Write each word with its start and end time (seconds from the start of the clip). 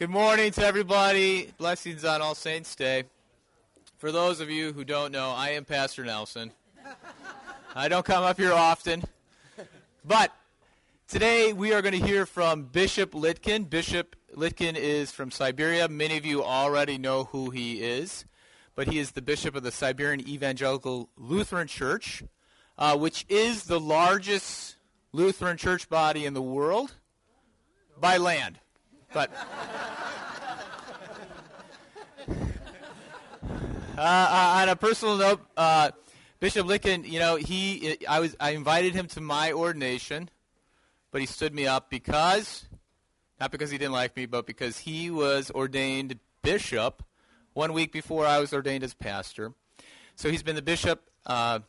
Good 0.00 0.08
morning 0.08 0.50
to 0.52 0.64
everybody. 0.64 1.52
Blessings 1.58 2.06
on 2.06 2.22
All 2.22 2.34
Saints 2.34 2.74
Day. 2.74 3.04
For 3.98 4.10
those 4.10 4.40
of 4.40 4.48
you 4.48 4.72
who 4.72 4.82
don't 4.82 5.12
know, 5.12 5.28
I 5.28 5.50
am 5.50 5.66
Pastor 5.66 6.06
Nelson. 6.06 6.52
I 7.74 7.88
don't 7.88 8.06
come 8.06 8.24
up 8.24 8.38
here 8.38 8.54
often. 8.54 9.04
But 10.02 10.32
today 11.06 11.52
we 11.52 11.74
are 11.74 11.82
going 11.82 12.00
to 12.00 12.06
hear 12.06 12.24
from 12.24 12.62
Bishop 12.62 13.12
Lytkin. 13.12 13.68
Bishop 13.68 14.16
Lytkin 14.34 14.74
is 14.74 15.12
from 15.12 15.30
Siberia. 15.30 15.86
Many 15.86 16.16
of 16.16 16.24
you 16.24 16.42
already 16.42 16.96
know 16.96 17.24
who 17.24 17.50
he 17.50 17.82
is. 17.82 18.24
But 18.74 18.88
he 18.88 18.98
is 18.98 19.10
the 19.10 19.20
bishop 19.20 19.54
of 19.54 19.64
the 19.64 19.70
Siberian 19.70 20.26
Evangelical 20.26 21.10
Lutheran 21.18 21.66
Church, 21.66 22.22
uh, 22.78 22.96
which 22.96 23.26
is 23.28 23.64
the 23.64 23.78
largest 23.78 24.76
Lutheran 25.12 25.58
church 25.58 25.90
body 25.90 26.24
in 26.24 26.32
the 26.32 26.40
world 26.40 26.94
by 28.00 28.16
land. 28.16 28.60
But 29.12 29.30
uh, 32.28 34.00
uh, 34.00 34.60
on 34.62 34.68
a 34.68 34.76
personal 34.76 35.16
note, 35.16 35.40
uh, 35.56 35.90
Bishop 36.38 36.66
Lytkin, 36.66 37.08
you 37.08 37.18
know, 37.18 37.36
he 37.36 37.98
I 38.08 38.20
was 38.20 38.36
I 38.38 38.50
invited 38.50 38.94
him 38.94 39.06
to 39.08 39.20
my 39.20 39.52
ordination, 39.52 40.30
but 41.10 41.20
he 41.20 41.26
stood 41.26 41.54
me 41.54 41.66
up 41.66 41.90
because 41.90 42.66
not 43.40 43.50
because 43.50 43.70
he 43.70 43.78
didn't 43.78 43.92
like 43.92 44.16
me, 44.16 44.26
but 44.26 44.46
because 44.46 44.78
he 44.78 45.10
was 45.10 45.50
ordained 45.50 46.18
bishop 46.42 47.02
one 47.52 47.72
week 47.72 47.92
before 47.92 48.26
I 48.26 48.38
was 48.38 48.52
ordained 48.52 48.84
as 48.84 48.94
pastor. 48.94 49.52
So 50.14 50.30
he's 50.30 50.42
been 50.42 50.56
the 50.56 50.62
bishop 50.62 51.02
uh, 51.26 51.60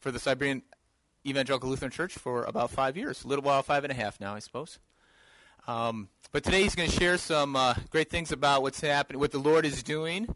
for 0.00 0.10
the 0.10 0.18
Siberian 0.18 0.62
Evangelical 1.26 1.68
Lutheran 1.68 1.90
Church 1.90 2.14
for 2.14 2.44
about 2.44 2.70
five 2.70 2.96
years, 2.96 3.24
a 3.24 3.28
little 3.28 3.44
while, 3.44 3.62
five 3.62 3.84
and 3.84 3.90
a 3.90 3.94
half 3.94 4.20
now, 4.20 4.34
I 4.34 4.38
suppose. 4.38 4.78
Um, 5.66 6.08
but 6.30 6.44
today 6.44 6.62
he's 6.62 6.74
going 6.74 6.90
to 6.90 6.96
share 6.96 7.16
some 7.16 7.56
uh, 7.56 7.74
great 7.90 8.10
things 8.10 8.32
about 8.32 8.62
what's 8.62 8.80
happening, 8.80 9.20
what 9.20 9.30
the 9.30 9.38
Lord 9.38 9.64
is 9.64 9.82
doing 9.82 10.34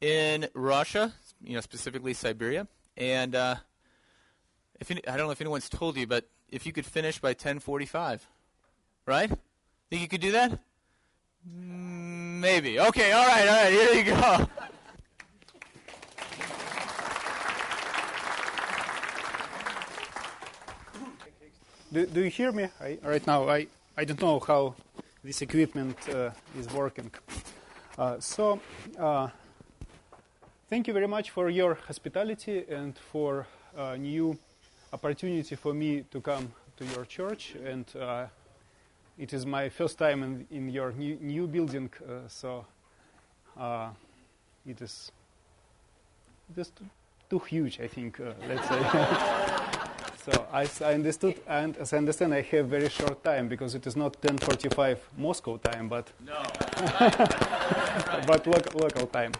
in 0.00 0.48
Russia, 0.54 1.14
you 1.42 1.54
know, 1.54 1.60
specifically 1.60 2.12
Siberia. 2.12 2.66
And 2.96 3.34
uh, 3.34 3.56
if 4.80 4.90
any, 4.90 5.06
I 5.06 5.16
don't 5.16 5.26
know 5.26 5.32
if 5.32 5.40
anyone's 5.40 5.68
told 5.68 5.96
you, 5.96 6.06
but 6.06 6.28
if 6.48 6.66
you 6.66 6.72
could 6.72 6.84
finish 6.84 7.18
by 7.18 7.32
10:45, 7.32 8.20
right? 9.06 9.30
Think 9.88 10.02
you 10.02 10.08
could 10.08 10.20
do 10.20 10.32
that? 10.32 10.58
Maybe. 11.44 12.78
Okay. 12.78 13.12
All 13.12 13.26
right. 13.26 13.48
All 13.48 13.54
right. 13.54 13.72
Here 13.72 13.92
you 13.94 14.04
go. 14.04 14.46
Do, 21.92 22.04
do 22.04 22.24
you 22.24 22.30
hear 22.30 22.52
me 22.52 22.68
I, 22.80 22.98
right 23.02 23.26
now? 23.26 23.48
I, 23.48 23.68
I 23.98 24.04
don't 24.04 24.20
know 24.20 24.38
how 24.40 24.74
this 25.24 25.40
equipment 25.40 25.96
uh, 26.10 26.30
is 26.58 26.70
working. 26.74 27.10
Uh, 27.96 28.20
so, 28.20 28.60
uh, 28.98 29.28
thank 30.68 30.86
you 30.86 30.92
very 30.92 31.08
much 31.08 31.30
for 31.30 31.48
your 31.48 31.74
hospitality 31.74 32.66
and 32.68 32.98
for 32.98 33.46
a 33.74 33.96
new 33.96 34.38
opportunity 34.92 35.56
for 35.56 35.72
me 35.72 36.02
to 36.10 36.20
come 36.20 36.52
to 36.76 36.84
your 36.84 37.06
church. 37.06 37.54
And 37.64 37.86
uh, 37.98 38.26
it 39.16 39.32
is 39.32 39.46
my 39.46 39.70
first 39.70 39.96
time 39.96 40.22
in, 40.22 40.46
in 40.50 40.68
your 40.68 40.92
new, 40.92 41.16
new 41.22 41.46
building, 41.46 41.88
uh, 42.06 42.28
so 42.28 42.66
uh, 43.58 43.88
it 44.66 44.82
is 44.82 45.10
just 46.54 46.72
too 47.30 47.38
huge, 47.38 47.80
I 47.80 47.88
think, 47.88 48.20
let's 48.46 48.68
say. 48.68 49.52
So 50.26 50.44
I, 50.52 50.66
I, 50.84 50.94
understood, 50.94 51.36
and 51.46 51.76
as 51.76 51.92
I 51.92 51.98
understand, 51.98 52.34
I 52.34 52.42
have 52.42 52.66
very 52.66 52.88
short 52.88 53.22
time 53.22 53.46
because 53.46 53.76
it 53.76 53.86
is 53.86 53.94
not 53.94 54.20
10:45 54.20 54.98
Moscow 55.16 55.56
time, 55.56 55.88
but 55.88 56.10
no, 56.26 56.34
but 58.26 58.44
local, 58.44 58.80
local 58.80 59.06
time. 59.06 59.30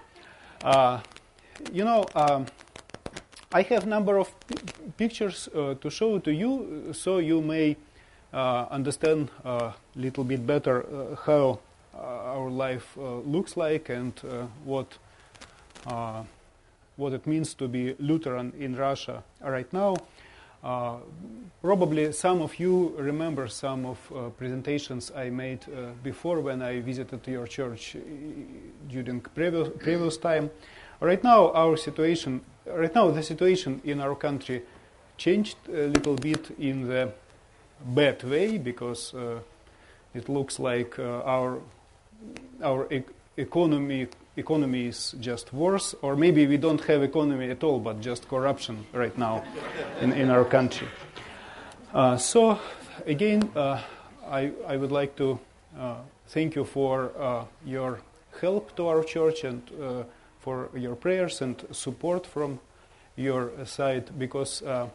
Uh, 0.63 1.01
you 1.73 1.85
know, 1.85 2.07
um, 2.15 2.47
I 3.53 3.63
have 3.63 3.85
number 3.85 4.17
of 4.17 4.33
pictures 4.97 5.49
uh, 5.49 5.75
to 5.75 5.91
show 5.91 6.21
to 6.21 6.33
you, 6.33 6.93
so 6.93 7.19
you 7.19 7.43
may 7.43 7.77
uh, 8.33 8.67
understand 8.71 9.31
a 9.45 9.73
little 9.97 10.23
bit 10.23 10.47
better 10.47 10.87
uh, 10.87 11.17
how 11.17 11.59
uh, 11.99 12.33
our 12.33 12.49
life 12.49 12.97
uh, 12.97 13.19
looks 13.27 13.57
like 13.57 13.89
and 13.89 14.13
what 14.65 14.99
what 16.97 17.13
it 17.13 17.27
means 17.27 17.55
to 17.55 17.69
be 17.69 17.95
Lutheran 17.99 18.53
in 18.59 18.77
Russia 18.77 19.23
right 19.43 19.71
now. 19.73 19.97
Uh, 20.67 20.97
probably 21.63 22.11
some 22.11 22.43
of 22.43 22.59
you 22.59 22.93
remember 22.99 23.47
some 23.47 23.87
of 23.87 23.99
uh, 24.13 24.31
presentations 24.31 25.13
I 25.15 25.31
made 25.31 25.61
uh, 25.69 25.93
before 26.03 26.41
when 26.41 26.61
I 26.61 26.81
visited 26.81 27.25
your 27.29 27.47
church 27.47 27.95
uh, 27.95 28.01
during 28.89 29.21
previous, 29.21 29.69
previous 29.79 30.17
time. 30.17 30.51
Right 30.99 31.23
now, 31.23 31.53
our 31.53 31.77
situation, 31.77 32.41
right 32.67 32.93
now, 32.93 33.13
the 33.13 33.23
situation 33.23 33.81
in 33.85 34.01
our 34.01 34.17
country 34.17 34.65
changed 35.17 35.57
a 35.69 35.87
little 35.87 36.17
bit 36.17 36.51
in 36.59 36.89
the 36.89 37.13
bad 37.85 38.25
way 38.25 38.59
because 38.59 39.15
uh, 39.15 39.39
it 40.15 40.29
looks 40.29 40.59
like 40.59 40.99
our 40.99 41.61
our 42.61 42.93
e- 42.93 43.05
economy 43.37 44.09
economy 44.37 44.87
is 44.87 45.15
just 45.21 45.53
worse, 45.53 45.95
or 46.03 46.17
maybe 46.17 46.47
we 46.47 46.57
don't 46.57 46.81
have 46.85 47.03
economy 47.03 47.51
at 47.51 47.65
all, 47.65 47.79
but 47.81 48.01
just 48.01 48.29
corruption 48.29 48.87
right 48.93 49.17
now 49.17 49.43
in, 50.01 50.13
in 50.13 50.31
our 50.31 50.45
country. 50.45 50.89
Uh, 51.95 52.17
so, 52.17 52.59
again, 53.07 53.51
uh, 53.57 53.81
I, 54.29 54.53
I 54.67 54.77
would 54.77 54.93
like 54.93 55.17
to 55.17 55.39
uh, 55.79 55.97
thank 56.29 56.55
you 56.55 56.65
for 56.65 57.13
uh, 57.19 57.45
your 57.65 58.01
help 58.41 58.77
to 58.77 58.89
our 58.89 59.03
church 59.03 59.45
and 59.45 59.63
uh, 59.81 60.05
for 60.41 60.69
your 60.75 60.95
prayers 60.95 61.41
and 61.41 61.65
support 61.71 62.27
from 62.27 62.61
your 63.17 63.53
side 63.65 64.19
because 64.19 64.63
uh, 64.63 64.89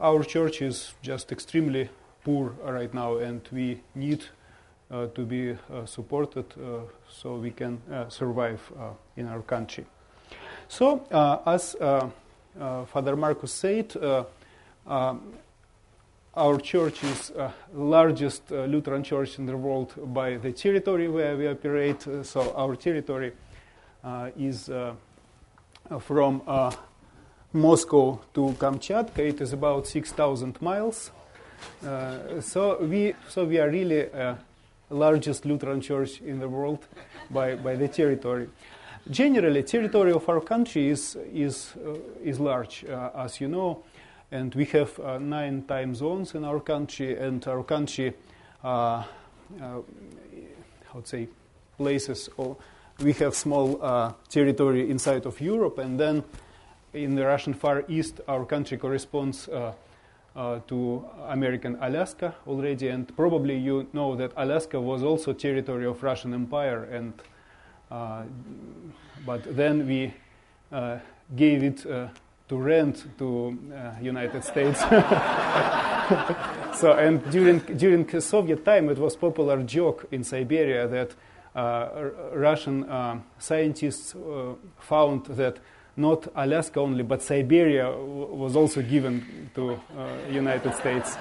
our 0.00 0.22
church 0.22 0.62
is 0.62 0.94
just 1.02 1.32
extremely 1.32 1.88
poor 2.24 2.54
right 2.64 2.94
now 2.94 3.16
and 3.16 3.48
we 3.50 3.80
need 3.94 4.24
Uh, 4.92 5.06
to 5.06 5.24
be 5.24 5.52
uh, 5.52 5.86
supported 5.86 6.44
uh, 6.58 6.80
so 7.08 7.36
we 7.36 7.50
can 7.50 7.80
uh, 7.90 8.06
survive 8.10 8.60
uh, 8.78 8.90
in 9.16 9.26
our 9.26 9.40
country. 9.40 9.86
So, 10.68 11.06
as 11.46 11.74
Father 12.92 13.16
Marcus 13.16 13.52
said, 13.52 13.96
our 16.34 16.58
church 16.60 17.04
is 17.04 17.30
uh, 17.30 17.52
largest 17.72 18.52
uh, 18.52 18.64
Lutheran 18.64 19.02
church 19.02 19.38
in 19.38 19.46
the 19.46 19.56
world 19.56 19.94
by 20.12 20.36
the 20.36 20.52
territory 20.52 21.08
where 21.08 21.38
we 21.38 21.48
operate. 21.48 22.06
Uh, 22.06 22.22
so 22.22 22.52
our 22.54 22.76
territory 22.76 23.32
is 24.38 24.68
from 26.00 26.42
Moscow 27.54 28.20
to 28.34 28.54
Kamchatka. 28.58 29.20
It 29.20 29.40
is 29.40 29.54
about 29.54 29.86
6,000 29.86 30.60
miles. 30.60 31.10
so 32.40 32.78
we 32.82 33.14
so 33.30 33.44
we 33.46 33.58
are 33.58 33.70
really 33.70 34.10
largest 34.92 35.44
Lutheran 35.44 35.80
church 35.80 36.20
in 36.20 36.38
the 36.38 36.48
world 36.48 36.86
by, 37.30 37.54
by 37.56 37.76
the 37.76 37.88
territory. 37.88 38.48
Generally, 39.10 39.64
territory 39.64 40.12
of 40.12 40.28
our 40.28 40.40
country 40.40 40.88
is, 40.88 41.16
is, 41.32 41.74
uh, 41.84 41.94
is 42.22 42.38
large, 42.38 42.84
uh, 42.84 43.10
as 43.16 43.40
you 43.40 43.48
know, 43.48 43.82
and 44.30 44.54
we 44.54 44.64
have 44.66 44.98
uh, 45.00 45.18
nine 45.18 45.62
time 45.64 45.94
zones 45.94 46.34
in 46.34 46.44
our 46.44 46.60
country, 46.60 47.18
and 47.18 47.46
our 47.48 47.64
country, 47.64 48.14
uh, 48.62 48.68
uh, 48.68 49.04
how 49.60 51.00
to 51.00 51.06
say, 51.06 51.28
places, 51.76 52.28
we 53.02 53.12
have 53.14 53.34
small 53.34 53.82
uh, 53.82 54.12
territory 54.28 54.88
inside 54.88 55.26
of 55.26 55.40
Europe, 55.40 55.78
and 55.78 55.98
then 55.98 56.22
in 56.94 57.16
the 57.16 57.26
Russian 57.26 57.54
Far 57.54 57.84
East, 57.88 58.20
our 58.28 58.44
country 58.44 58.78
corresponds 58.78 59.48
uh, 60.34 60.60
to 60.66 61.04
American 61.28 61.76
Alaska 61.80 62.34
already, 62.46 62.88
and 62.88 63.14
probably 63.16 63.56
you 63.56 63.86
know 63.92 64.16
that 64.16 64.32
Alaska 64.36 64.80
was 64.80 65.02
also 65.02 65.32
territory 65.32 65.86
of 65.86 66.02
Russian 66.02 66.34
Empire, 66.34 66.84
and 66.84 67.12
uh, 67.90 68.22
but 69.26 69.56
then 69.56 69.86
we 69.86 70.14
uh, 70.72 70.98
gave 71.36 71.62
it 71.62 71.86
uh, 71.86 72.08
to 72.48 72.56
rent 72.56 73.06
to 73.18 73.58
uh, 73.74 73.92
United 74.00 74.42
States. 74.42 74.80
so 76.80 76.94
and 76.98 77.22
during 77.30 77.58
during 77.76 78.20
Soviet 78.20 78.64
time, 78.64 78.88
it 78.88 78.98
was 78.98 79.16
popular 79.16 79.62
joke 79.62 80.06
in 80.10 80.24
Siberia 80.24 80.88
that 80.88 81.14
uh, 81.54 82.08
Russian 82.32 83.22
scientists 83.38 84.16
found 84.78 85.26
that 85.26 85.58
not 85.96 86.28
Alaska 86.34 86.80
only, 86.80 87.02
but 87.02 87.22
Siberia 87.22 87.90
was 87.90 88.56
also 88.56 88.82
given 88.82 89.50
to 89.54 89.72
uh, 89.72 89.78
United 90.30 90.74
States, 90.74 91.16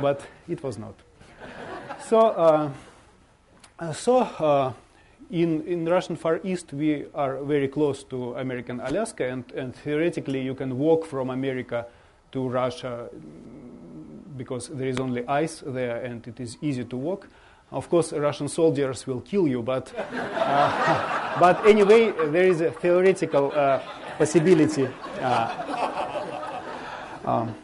but 0.00 0.20
it 0.48 0.62
was 0.62 0.78
not. 0.78 0.94
So, 2.08 2.18
uh, 2.18 2.70
uh, 3.78 3.92
so 3.92 4.18
uh, 4.18 4.72
in 5.30 5.62
in 5.66 5.86
Russian 5.86 6.16
Far 6.16 6.40
East, 6.44 6.72
we 6.72 7.06
are 7.14 7.42
very 7.42 7.68
close 7.68 8.04
to 8.04 8.34
American 8.34 8.80
Alaska, 8.80 9.28
and, 9.28 9.44
and 9.52 9.74
theoretically, 9.74 10.40
you 10.40 10.54
can 10.54 10.78
walk 10.78 11.04
from 11.04 11.30
America 11.30 11.86
to 12.32 12.48
Russia 12.48 13.08
because 14.36 14.68
there 14.68 14.88
is 14.88 15.00
only 15.00 15.26
ice 15.26 15.62
there, 15.66 15.96
and 16.04 16.26
it 16.28 16.38
is 16.38 16.58
easy 16.60 16.84
to 16.84 16.96
walk. 16.96 17.28
Of 17.72 17.88
course, 17.88 18.12
Russian 18.12 18.48
soldiers 18.48 19.06
will 19.06 19.20
kill 19.20 19.48
you, 19.48 19.62
but, 19.62 19.92
uh, 19.96 21.22
but 21.38 21.66
anyway, 21.66 22.12
there 22.30 22.46
is 22.46 22.60
a 22.60 22.70
theoretical 22.70 23.52
uh, 23.54 23.80
possibility. 24.18 24.88
Uh, 25.20 26.62
um, 27.24 27.54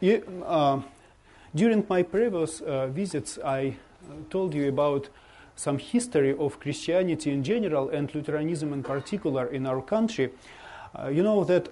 you, 0.00 0.44
uh, 0.46 0.80
during 1.54 1.84
my 1.88 2.02
previous 2.02 2.60
uh, 2.60 2.86
visits, 2.88 3.38
I 3.44 3.76
told 4.30 4.54
you 4.54 4.68
about 4.68 5.08
some 5.56 5.78
history 5.78 6.34
of 6.38 6.58
Christianity 6.58 7.32
in 7.32 7.44
general 7.44 7.90
and 7.90 8.12
Lutheranism 8.14 8.72
in 8.72 8.82
particular 8.82 9.46
in 9.46 9.66
our 9.66 9.82
country. 9.82 10.30
you 11.10 11.22
know 11.22 11.44
that 11.44 11.68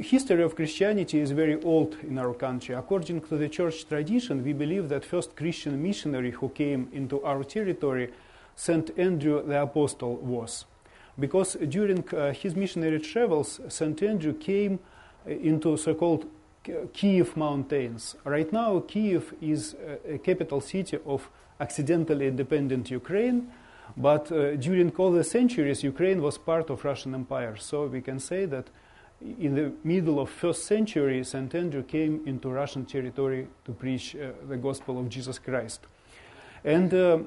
history 0.00 0.42
of 0.42 0.54
Christianity 0.54 1.18
is 1.20 1.30
very 1.30 1.60
old 1.62 1.96
in 2.02 2.18
our 2.18 2.34
country. 2.34 2.74
According 2.74 3.22
to 3.22 3.36
the 3.36 3.48
church 3.48 3.86
tradition, 3.86 4.44
we 4.44 4.52
believe 4.52 4.88
that 4.88 5.04
first 5.04 5.36
Christian 5.36 5.82
missionary 5.82 6.30
who 6.30 6.48
came 6.50 6.88
into 6.92 7.22
our 7.22 7.44
territory, 7.44 8.10
Saint 8.56 8.90
Andrew 8.98 9.42
the 9.42 9.62
Apostle, 9.62 10.16
was. 10.16 10.64
Because 11.18 11.56
during 11.68 12.08
uh, 12.14 12.32
his 12.32 12.56
missionary 12.56 13.00
travels, 13.00 13.60
Saint 13.68 14.02
Andrew 14.02 14.32
came 14.32 14.78
uh, 15.26 15.30
into 15.30 15.76
so-called 15.76 16.26
Kiev 16.92 17.36
mountains. 17.36 18.14
Right 18.24 18.52
now, 18.52 18.80
Kiev 18.80 19.34
is 19.40 19.74
a 20.08 20.18
capital 20.18 20.60
city 20.60 20.98
of 21.04 21.28
accidentally 21.58 22.28
independent 22.28 22.90
Ukraine, 22.90 23.50
but 23.96 24.30
uh, 24.30 24.56
during 24.56 24.90
all 24.96 25.10
the 25.10 25.24
centuries, 25.24 25.82
Ukraine 25.82 26.22
was 26.22 26.38
part 26.38 26.70
of 26.70 26.84
Russian 26.84 27.14
Empire. 27.14 27.56
So 27.56 27.86
we 27.86 28.00
can 28.00 28.20
say 28.20 28.46
that 28.46 28.66
in 29.20 29.54
the 29.54 29.72
middle 29.84 30.20
of 30.20 30.30
first 30.30 30.64
century, 30.66 31.24
Saint 31.24 31.54
Andrew 31.54 31.82
came 31.82 32.22
into 32.26 32.48
Russian 32.48 32.84
territory 32.84 33.48
to 33.64 33.72
preach 33.72 34.16
uh, 34.16 34.30
the 34.48 34.56
gospel 34.56 34.98
of 34.98 35.08
Jesus 35.08 35.38
Christ. 35.38 35.80
And 36.64 36.94
uh, 36.94 37.18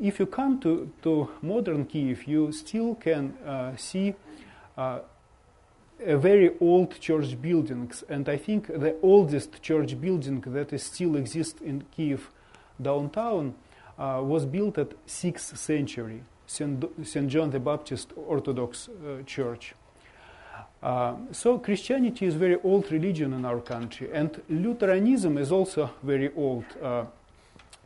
if 0.00 0.18
you 0.18 0.26
come 0.26 0.58
to, 0.60 0.90
to 1.02 1.30
modern 1.42 1.86
Kiev, 1.86 2.24
you 2.24 2.52
still 2.52 2.96
can 2.96 3.36
uh, 3.46 3.76
see 3.76 4.14
uh, 4.76 5.00
a 6.04 6.16
very 6.16 6.52
old 6.60 6.98
church 6.98 7.40
buildings. 7.40 8.02
And 8.08 8.28
I 8.28 8.36
think 8.36 8.66
the 8.66 8.96
oldest 9.02 9.62
church 9.62 10.00
building 10.00 10.42
that 10.46 10.72
is 10.72 10.82
still 10.82 11.16
exists 11.16 11.60
in 11.60 11.84
Kiev 11.94 12.30
downtown 12.80 13.54
uh, 13.98 14.20
was 14.22 14.46
built 14.46 14.78
at 14.78 15.06
6th 15.06 15.56
century, 15.56 16.22
St. 16.46 17.28
John 17.28 17.50
the 17.50 17.60
Baptist 17.60 18.12
Orthodox 18.16 18.88
uh, 18.88 19.22
Church. 19.24 19.74
Uh, 20.82 21.16
so 21.30 21.58
Christianity 21.58 22.24
is 22.24 22.34
very 22.34 22.56
old 22.64 22.90
religion 22.90 23.34
in 23.34 23.44
our 23.44 23.60
country, 23.60 24.08
and 24.12 24.40
Lutheranism 24.48 25.36
is 25.36 25.52
also 25.52 25.90
very 26.02 26.30
old, 26.34 26.64
uh, 26.82 27.04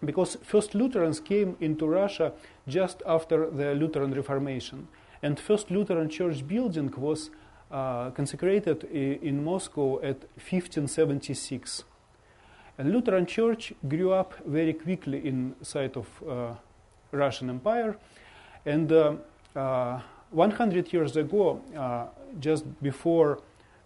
because 0.04 0.36
first 0.42 0.74
Lutherans 0.74 1.20
came 1.20 1.56
into 1.60 1.86
Russia 1.86 2.32
just 2.66 3.02
after 3.06 3.50
the 3.50 3.74
Lutheran 3.74 4.12
Reformation, 4.12 4.88
and 5.22 5.38
first 5.38 5.70
Lutheran 5.70 6.08
church 6.08 6.46
building 6.46 6.92
was 6.96 7.30
uh, 7.70 8.10
consecrated 8.10 8.84
in 8.84 9.42
Moscow 9.44 9.96
at 10.02 10.20
1576. 10.36 11.84
And 12.76 12.92
Lutheran 12.92 13.26
Church 13.26 13.72
grew 13.88 14.12
up 14.12 14.34
very 14.46 14.72
quickly 14.72 15.26
inside 15.26 15.96
of 15.96 16.06
uh, 16.28 16.54
Russian 17.12 17.50
Empire, 17.50 17.96
and 18.66 18.90
uh, 18.90 19.14
uh, 19.54 20.00
100 20.30 20.92
years 20.92 21.16
ago, 21.16 21.60
uh, 21.76 22.06
just 22.40 22.64
before 22.82 23.40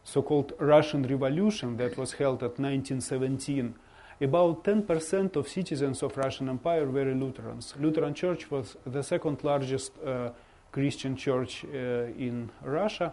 so-called 0.04 0.54
Russian 0.58 1.02
Revolution 1.02 1.76
that 1.76 1.98
was 1.98 2.14
held 2.14 2.42
at 2.42 2.58
1917, 2.58 3.74
about 4.20 4.64
10% 4.64 5.36
of 5.36 5.48
citizens 5.48 6.02
of 6.02 6.16
Russian 6.16 6.48
Empire 6.48 6.86
were 6.86 7.14
Lutherans. 7.14 7.74
Lutheran 7.78 8.14
Church 8.14 8.50
was 8.50 8.76
the 8.86 9.02
second 9.02 9.44
largest 9.44 9.92
uh, 10.04 10.30
Christian 10.72 11.16
church 11.16 11.64
uh, 11.64 11.76
in 12.18 12.50
Russia, 12.62 13.12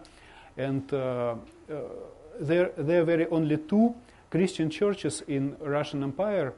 and 0.56 0.92
uh, 0.92 0.96
uh 1.70 1.74
there, 2.38 2.70
there 2.76 3.02
were 3.02 3.26
only 3.30 3.56
two 3.56 3.94
Christian 4.30 4.68
churches 4.68 5.22
in 5.26 5.56
Russian 5.60 6.02
Empire 6.02 6.52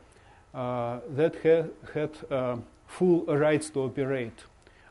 uh, 0.52 0.98
that 1.14 1.36
ha- 1.44 1.68
had 1.94 2.62
full 2.88 3.24
rights 3.26 3.70
to 3.70 3.80
operate. 3.80 4.44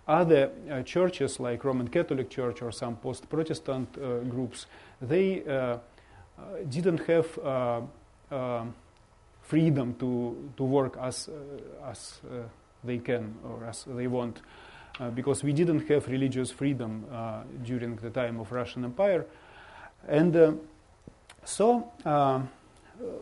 Other 0.07 0.51
uh, 0.71 0.83
churches, 0.83 1.39
like 1.39 1.65
Roman 1.65 1.89
Catholic 1.89 2.29
Church 2.29 2.61
or 2.61 2.71
some 2.71 2.95
post-Protestant 2.95 3.97
uh, 3.97 4.19
groups, 4.19 4.65
they 5.01 5.43
uh, 5.43 5.77
didn't 6.69 7.05
have 7.07 7.27
freedom 9.47 9.95
to, 9.95 10.51
to 10.57 10.63
work 10.63 10.97
as, 11.01 11.29
as 11.85 12.19
they 12.83 12.97
can 12.99 13.35
or 13.43 13.65
as 13.65 13.85
they 13.87 14.07
want. 14.07 14.41
Uh, 14.99 15.11
because 15.11 15.43
we 15.43 15.53
didn't 15.53 15.87
have 15.87 16.07
religious 16.07 16.49
freedom 16.49 17.05
uh, 17.11 17.43
during 17.63 17.95
the 17.97 18.09
time 18.09 18.39
of 18.39 18.51
Russian 18.51 18.83
Empire. 18.83 19.25
And 20.07 20.35
uh, 20.35 20.51
so 21.45 21.91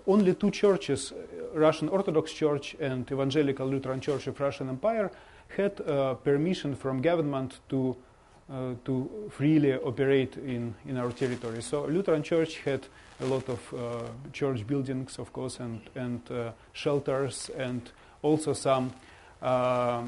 only 0.07 0.33
two 0.36 0.51
churches, 0.51 1.12
Russian 1.54 1.89
Orthodox 1.89 2.31
Church 2.31 2.78
and 2.80 3.12
Evangelical 3.12 3.68
Lutheran 3.68 4.00
Church 4.00 4.28
of 4.28 4.39
Russian 4.39 4.69
Empire, 4.69 5.12
had 5.57 5.81
uh, 5.81 6.13
permission 6.13 6.75
from 6.75 7.01
government 7.01 7.60
to 7.69 7.95
uh, 8.48 8.75
to 8.86 9.10
freely 9.31 9.74
operate 9.74 10.38
in, 10.38 10.75
in 10.88 10.98
our 10.98 11.12
territory. 11.12 11.63
So 11.63 11.86
Lutheran 11.86 12.21
Church 12.21 12.60
had 12.60 12.88
a 13.21 13.25
lot 13.25 13.50
of 13.50 13.73
uh, 13.73 14.09
church 14.33 14.65
buildings, 14.67 15.19
of 15.19 15.31
course, 15.31 15.59
and 15.59 15.81
and 15.95 16.21
uh, 16.31 16.51
shelters, 16.73 17.50
and 17.57 17.91
also 18.21 18.53
some 18.53 18.94
uh, 19.41 20.03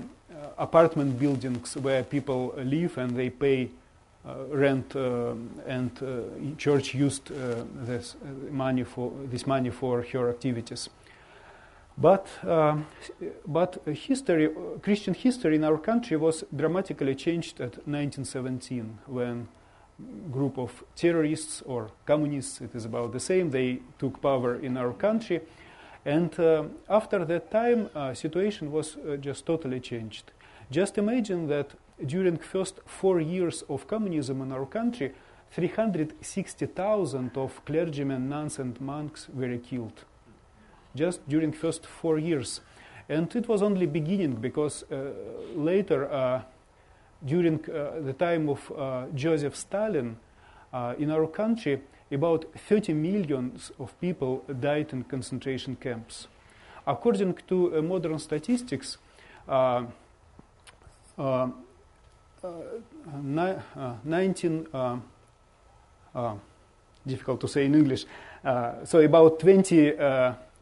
apartment 0.57 1.19
buildings 1.19 1.75
where 1.77 2.03
people 2.03 2.53
live 2.57 2.97
and 2.97 3.15
they 3.15 3.29
pay 3.29 3.69
uh, 4.25 4.35
rent, 4.49 4.95
and 5.65 6.57
church 6.57 6.93
used 6.93 7.31
this 7.85 8.15
money 8.51 8.83
for 8.83 9.11
this 9.31 9.47
money 9.47 9.69
for 9.69 10.01
her 10.01 10.29
activities. 10.29 10.89
But, 11.97 12.27
uh, 12.45 12.77
but 13.47 13.79
history, 13.87 14.49
Christian 14.83 15.15
history 15.15 15.55
in 15.55 15.63
our 15.63 15.79
country 15.79 16.15
was 16.15 16.43
dramatically 16.55 17.15
changed 17.15 17.59
at 17.59 17.87
1917 17.87 18.99
when 19.07 19.47
group 20.31 20.57
of 20.57 20.83
terrorists 20.95 21.61
or 21.65 21.89
communists, 22.05 22.61
it 22.61 22.75
is 22.75 22.85
about 22.85 23.11
the 23.11 23.19
same, 23.19 23.49
they 23.49 23.79
took 23.97 24.21
power 24.21 24.55
in 24.55 24.77
our 24.77 24.93
country. 24.93 25.41
And 26.05 26.39
uh, 26.39 26.65
after 26.89 27.25
that 27.25 27.51
time, 27.51 27.89
uh, 27.95 28.13
situation 28.13 28.71
was 28.71 28.95
uh, 28.97 29.17
just 29.17 29.45
totally 29.45 29.79
changed. 29.79 30.31
Just 30.71 30.97
imagine 30.97 31.47
that 31.47 31.71
during 32.05 32.37
first 32.37 32.79
four 32.85 33.19
years 33.19 33.63
of 33.69 33.87
communism 33.87 34.41
in 34.41 34.51
our 34.51 34.65
country, 34.65 35.13
360,000 35.51 37.37
of 37.37 37.65
clergymen, 37.65 38.29
nuns, 38.29 38.59
and 38.59 38.79
monks 38.79 39.27
were 39.33 39.57
killed 39.57 40.03
just 40.97 41.27
during 41.29 41.53
first 41.53 41.85
four 41.85 42.17
years. 42.17 42.61
And 43.07 43.33
it 43.35 43.47
was 43.47 43.61
only 43.61 43.85
beginning 43.85 44.35
because 44.35 44.83
uh, 44.91 45.11
later, 45.55 46.11
uh, 46.11 46.41
during 47.25 47.59
uh, 47.69 47.99
the 48.01 48.13
time 48.13 48.49
of 48.49 48.71
uh, 48.71 49.05
Joseph 49.13 49.55
Stalin, 49.55 50.17
uh, 50.73 50.93
in 50.97 51.11
our 51.11 51.27
country, 51.27 51.81
about 52.11 52.45
30 52.55 52.93
millions 52.93 53.71
of 53.79 53.99
people 53.99 54.43
died 54.59 54.93
in 54.93 55.03
concentration 55.03 55.75
camps. 55.75 56.27
According 56.85 57.37
to 57.47 57.77
uh, 57.77 57.81
modern 57.81 58.19
statistics, 58.19 58.97
ni- 63.23 63.55
19 64.03 64.67
difficult 67.05 67.41
to 67.41 67.47
say 67.47 67.65
in 67.65 67.75
English. 67.75 68.05
so 68.83 68.99
about 68.99 69.39
20 69.39 69.93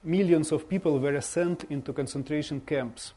millions 0.03 0.51
of 0.51 0.69
people 0.69 0.99
were 0.99 1.19
sent 1.21 1.65
into 1.65 1.93
concentration 1.93 2.61
camps, 2.61 3.13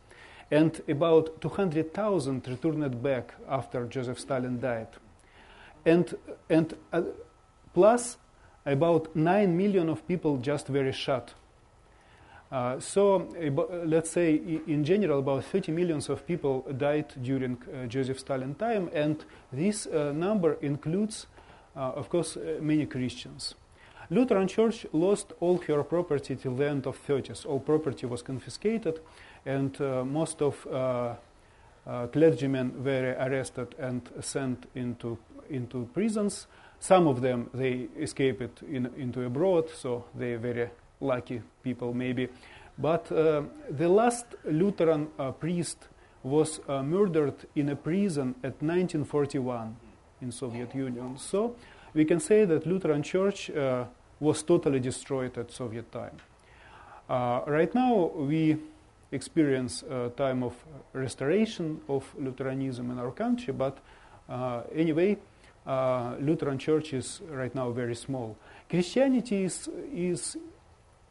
and 0.50 0.80
about 0.88 1.40
200,000 1.40 2.46
returned 2.48 3.02
back 3.02 3.34
after 3.48 3.84
Joseph 3.86 4.18
Stalin 4.18 4.60
died. 4.60 4.88
And, 5.84 6.14
and 6.48 6.74
uh, 6.92 7.02
plus, 7.74 8.16
about 8.64 9.14
9 9.14 9.56
million 9.56 9.88
of 9.88 10.06
people 10.06 10.38
just 10.38 10.70
were 10.70 10.92
shot. 10.92 11.34
Uh, 12.50 12.80
so, 12.80 13.28
uh, 13.36 13.84
let's 13.84 14.10
say 14.10 14.40
in 14.66 14.82
general, 14.82 15.18
about 15.18 15.44
30 15.44 15.72
millions 15.72 16.08
of 16.08 16.26
people 16.26 16.64
died 16.78 17.12
during 17.22 17.58
uh, 17.74 17.86
Joseph 17.86 18.18
Stalin 18.18 18.54
time, 18.54 18.88
and 18.94 19.22
this 19.52 19.86
uh, 19.86 20.12
number 20.12 20.54
includes, 20.62 21.26
uh, 21.76 21.92
of 21.94 22.08
course, 22.08 22.38
many 22.60 22.86
Christians. 22.86 23.54
Lutheran 24.10 24.48
Church 24.48 24.86
lost 24.94 25.34
all 25.40 25.58
her 25.58 25.82
property 25.82 26.34
till 26.36 26.54
the 26.54 26.66
end 26.66 26.86
of 26.86 26.98
30s. 27.06 27.44
All 27.44 27.60
property 27.60 28.06
was 28.06 28.22
confiscated, 28.22 29.00
and 29.46 29.80
uh, 29.80 30.04
most 30.04 30.42
of 30.42 30.66
uh, 30.66 31.14
uh, 31.86 32.06
clergymen 32.08 32.84
were 32.84 33.16
arrested 33.18 33.74
and 33.78 34.02
sent 34.20 34.66
into 34.74 35.18
into 35.48 35.88
prisons. 35.94 36.46
Some 36.80 37.08
of 37.08 37.22
them 37.22 37.48
they 37.54 37.88
escaped 37.98 38.62
in, 38.62 38.90
into 38.98 39.22
abroad, 39.22 39.70
so 39.70 40.04
they 40.14 40.36
very 40.36 40.68
lucky 41.00 41.40
people 41.62 41.94
maybe. 41.94 42.28
But 42.78 43.10
uh, 43.10 43.42
the 43.70 43.88
last 43.88 44.26
Lutheran 44.44 45.08
uh, 45.18 45.32
priest 45.32 45.88
was 46.22 46.60
uh, 46.68 46.82
murdered 46.82 47.46
in 47.56 47.70
a 47.70 47.76
prison 47.76 48.34
at 48.44 48.62
1941 48.62 49.76
in 50.20 50.30
Soviet 50.30 50.74
Union. 50.74 51.16
So 51.16 51.56
we 51.94 52.04
can 52.04 52.20
say 52.20 52.44
that 52.44 52.66
Lutheran 52.66 53.02
Church 53.02 53.50
was 54.20 54.42
totally 54.42 54.80
destroyed 54.80 55.38
at 55.38 55.50
Soviet 55.50 55.90
time. 55.90 56.18
Right 57.08 57.74
now 57.74 58.10
we 58.14 58.58
experience 59.12 59.82
a 59.82 60.10
time 60.10 60.42
of 60.42 60.54
restoration 60.92 61.80
of 61.88 62.04
Lutheranism 62.18 62.90
in 62.90 62.98
our 62.98 63.10
country, 63.10 63.52
but 63.52 63.78
uh, 64.28 64.62
anyway, 64.74 65.16
uh, 65.66 66.14
Lutheran 66.20 66.58
Church 66.58 66.92
is 66.92 67.20
right 67.30 67.54
now 67.54 67.70
very 67.70 67.94
small. 67.94 68.36
Christianity 68.68 69.44
is, 69.44 69.68
is, 69.92 70.36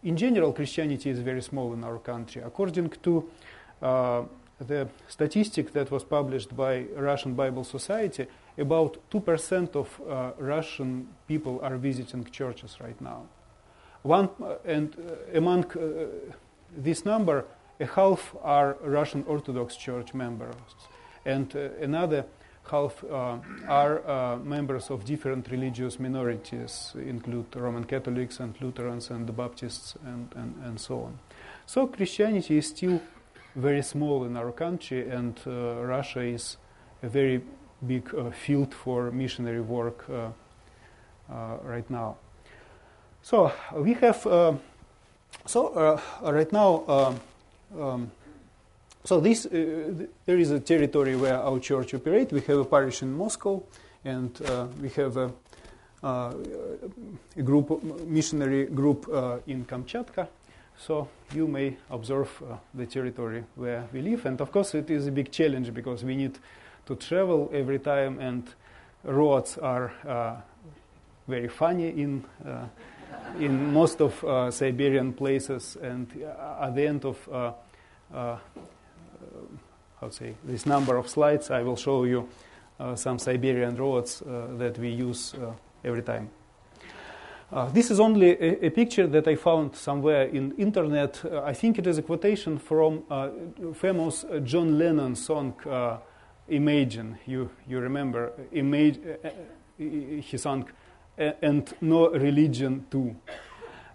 in 0.03 0.15
general, 0.17 0.53
Christianity 0.53 1.09
is 1.09 1.19
very 1.19 1.41
small 1.41 1.73
in 1.73 1.83
our 1.83 1.99
country. 1.99 2.41
According 2.43 2.89
to 3.03 3.29
uh, 3.81 4.23
the 4.59 4.87
statistic 5.07 5.71
that 5.73 5.91
was 5.91 6.03
published 6.03 6.55
by 6.55 6.85
Russian 6.95 7.35
Bible 7.35 7.63
Society, 7.63 8.27
about 8.57 8.97
2% 9.11 9.75
of 9.75 10.01
uh, 10.01 10.31
Russian 10.39 11.07
people 11.27 11.59
are 11.61 11.77
visiting 11.77 12.23
churches 12.25 12.77
right 12.81 12.99
now. 12.99 13.27
One, 14.01 14.29
uh, 14.41 14.55
and 14.65 14.95
uh, 14.95 15.37
among 15.37 15.65
uh, 15.65 16.07
this 16.75 17.05
number, 17.05 17.45
a 17.79 17.85
half 17.85 18.35
are 18.41 18.77
Russian 18.81 19.23
Orthodox 19.27 19.75
Church 19.75 20.13
members, 20.13 20.55
and 21.25 21.55
uh, 21.55 21.69
another 21.81 22.25
half 22.69 23.03
uh, 23.03 23.37
are 23.67 24.37
members 24.37 24.89
of 24.89 25.05
different 25.05 25.49
religious 25.49 25.99
minorities, 25.99 26.93
include 26.95 27.45
Roman 27.55 27.85
Catholics 27.85 28.39
and 28.39 28.55
Lutherans 28.61 29.09
and 29.09 29.25
the 29.25 29.31
Baptists 29.31 29.95
and, 30.05 30.27
and, 30.35 30.55
and 30.65 30.79
so 30.79 31.03
on. 31.03 31.19
So 31.65 31.87
Christianity 31.87 32.57
is 32.57 32.67
still 32.67 33.01
very 33.55 33.81
small 33.81 34.25
in 34.25 34.35
our 34.35 34.51
country, 34.51 35.09
and 35.09 35.39
Russia 35.45 36.21
is 36.21 36.57
a 37.03 37.07
very 37.07 37.41
big 37.85 38.13
uh, 38.13 38.31
field 38.31 38.73
for 38.73 39.11
missionary 39.11 39.61
work 39.61 40.05
uh, 40.09 40.29
uh, 41.31 41.57
right 41.63 41.89
now. 41.89 42.17
So 43.21 43.51
we 43.75 43.93
have 43.93 44.21
so 45.45 46.01
right 46.21 46.51
now. 46.51 47.15
Um, 47.75 48.11
so 49.03 49.19
this 49.19 49.45
uh, 49.45 49.49
th- 49.49 50.09
there 50.25 50.37
is 50.37 50.51
a 50.51 50.59
territory 50.59 51.15
where 51.15 51.37
our 51.37 51.59
church 51.59 51.93
operates. 51.93 52.31
We 52.31 52.41
have 52.41 52.59
a 52.59 52.65
parish 52.65 53.01
in 53.01 53.17
Moscow, 53.17 53.63
and 54.03 54.39
uh, 54.41 54.67
we 54.81 54.89
have 54.89 55.17
a, 55.17 55.31
uh, 56.03 56.33
a 57.35 57.41
group 57.41 57.81
missionary 58.05 58.65
group 58.65 59.07
in 59.47 59.65
Kamchatka. 59.65 60.27
So 60.77 61.07
you 61.33 61.47
may 61.47 61.77
observe 61.89 62.29
the 62.73 62.85
territory 62.85 63.43
where 63.55 63.87
we 63.91 64.01
live, 64.01 64.25
and 64.25 64.39
of 64.41 64.51
course 64.51 64.75
it 64.75 64.91
is 64.91 65.07
a 65.07 65.11
big 65.11 65.31
challenge 65.31 65.73
because 65.73 66.03
we 66.03 66.15
need 66.15 66.37
to 66.85 66.95
travel 66.95 67.49
every 67.53 67.79
time, 67.79 68.19
and 68.19 68.43
roads 69.03 69.57
are 69.57 69.91
uh, 70.07 70.35
very 71.27 71.47
funny 71.47 71.89
in 71.89 72.23
uh, 72.45 72.65
in 73.39 73.73
most 73.73 74.01
of 74.01 74.23
uh, 74.23 74.51
Siberian 74.51 75.13
places. 75.13 75.77
And 75.81 76.07
at 76.61 76.75
the 76.75 76.87
end 76.87 77.05
of 77.05 77.27
how 78.11 78.39
to 80.01 80.11
say 80.11 80.35
this 80.43 80.65
number 80.65 80.97
of 80.97 81.09
slides, 81.09 81.51
I 81.51 81.61
will 81.61 81.75
show 81.75 82.03
you 82.03 82.27
some 82.95 83.19
Siberian 83.19 83.75
roads 83.75 84.21
that 84.25 84.77
we 84.77 84.89
use 84.89 85.35
every 85.83 86.03
time. 86.03 86.29
Uh, 87.49 87.69
this 87.69 87.89
is 87.89 87.99
only 87.99 88.31
a, 88.31 88.65
a, 88.65 88.69
picture 88.69 89.07
that 89.07 89.25
I 89.25 89.35
found 89.35 89.73
somewhere 89.73 90.23
in 90.23 90.51
internet. 90.57 91.23
Uh, 91.23 91.43
I 91.43 91.53
think 91.53 91.79
it 91.79 91.87
is 91.87 91.97
a 91.97 92.01
quotation 92.01 92.57
from 92.57 93.03
uh, 93.09 93.29
famous 93.73 94.25
John 94.43 94.77
Lennon 94.77 95.15
song 95.15 95.55
imagine, 96.47 97.17
you, 97.25 97.49
you 97.67 97.79
remember, 97.79 98.31
image, 98.51 98.99
uh, 99.23 99.29
he 99.77 100.37
sang, 100.37 100.65
and 101.17 101.73
no 101.81 102.09
religion 102.09 102.85
too. 102.91 103.15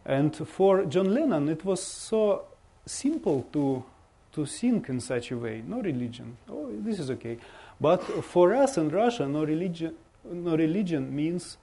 And 0.05 0.35
for 0.37 0.85
John 0.85 1.15
Lennon, 1.15 1.49
it 1.49 1.65
was 1.65 1.83
so 1.83 2.45
simple 2.85 3.47
to, 3.53 3.85
to 4.33 4.47
think 4.47 4.89
in 4.89 5.01
such 5.01 5.31
a 5.31 5.37
way 5.37 5.63
no 5.67 5.81
religion, 5.81 6.37
oh, 6.49 6.69
this 6.81 6.99
is 6.99 7.11
okay. 7.11 7.39
But 7.81 8.03
for 8.25 8.55
us 8.55 8.77
in 8.77 8.89
Russia, 8.89 9.27
no 9.27 9.45
religion, 9.45 9.95
no 10.25 10.57
religion 10.57 11.15
means 11.15 11.57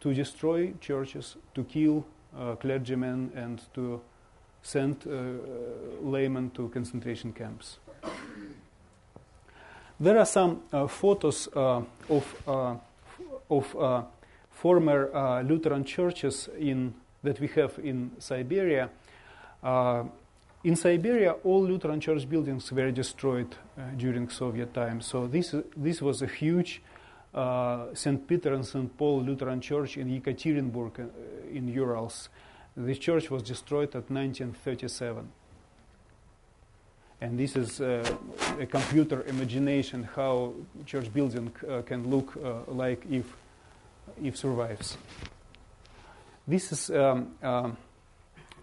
to 0.00 0.14
destroy 0.14 0.72
churches, 0.80 1.36
to 1.54 1.64
kill 1.64 2.06
uh, 2.38 2.54
clergymen, 2.56 3.32
and 3.34 3.60
to 3.74 4.00
send 4.62 4.96
uh, 5.06 5.20
laymen 6.02 6.50
to 6.50 6.68
concentration 6.68 7.32
camps. 7.32 7.78
There 10.00 10.18
are 10.18 10.26
some 10.26 10.62
uh, 10.72 10.86
photos 10.86 11.48
uh, 11.56 11.82
of, 12.08 12.34
uh, 12.46 12.74
of 13.50 14.04
former 14.60 15.42
Lutheran 15.44 15.84
churches 15.84 16.48
in, 16.58 16.94
that 17.22 17.40
we 17.40 17.48
have 17.48 17.78
in 17.78 18.10
Siberia. 18.18 18.90
in 20.64 20.76
Siberia, 20.76 21.32
all 21.44 21.62
Lutheran 21.62 22.00
church 22.00 22.28
buildings 22.28 22.72
were 22.72 22.90
destroyed 22.90 23.54
during 23.96 24.28
Soviet 24.28 24.74
times. 24.74 25.06
So 25.06 25.26
this, 25.26 25.54
this 25.76 26.02
was 26.02 26.22
a 26.22 26.26
huge 26.26 26.82
uh, 27.34 27.94
St. 27.94 28.26
Peter 28.26 28.54
and 28.54 28.64
St. 28.64 28.96
Paul 28.96 29.22
Lutheran 29.22 29.60
Church 29.60 29.96
in 29.96 30.08
Yekaterinburg 30.08 30.98
uh, 30.98 31.04
in 31.52 31.68
Urals. 31.68 32.28
This 32.76 32.98
church 32.98 33.30
was 33.30 33.42
destroyed 33.42 33.88
at 33.88 34.10
1937. 34.10 35.28
And 37.20 37.38
this 37.38 37.56
is 37.56 37.80
uh, 37.80 38.02
a 38.60 38.66
computer 38.66 39.24
imagination 39.26 40.08
how 40.14 40.54
church 40.86 41.12
building 41.12 41.52
uh, 41.68 41.82
can 41.82 42.08
look 42.08 42.36
uh, 42.36 42.70
like 42.72 43.04
if, 43.10 43.26
if 44.22 44.36
survives. 44.36 44.96
This 46.46 46.72
is 46.72 46.90
um, 46.90 47.34
um 47.42 47.76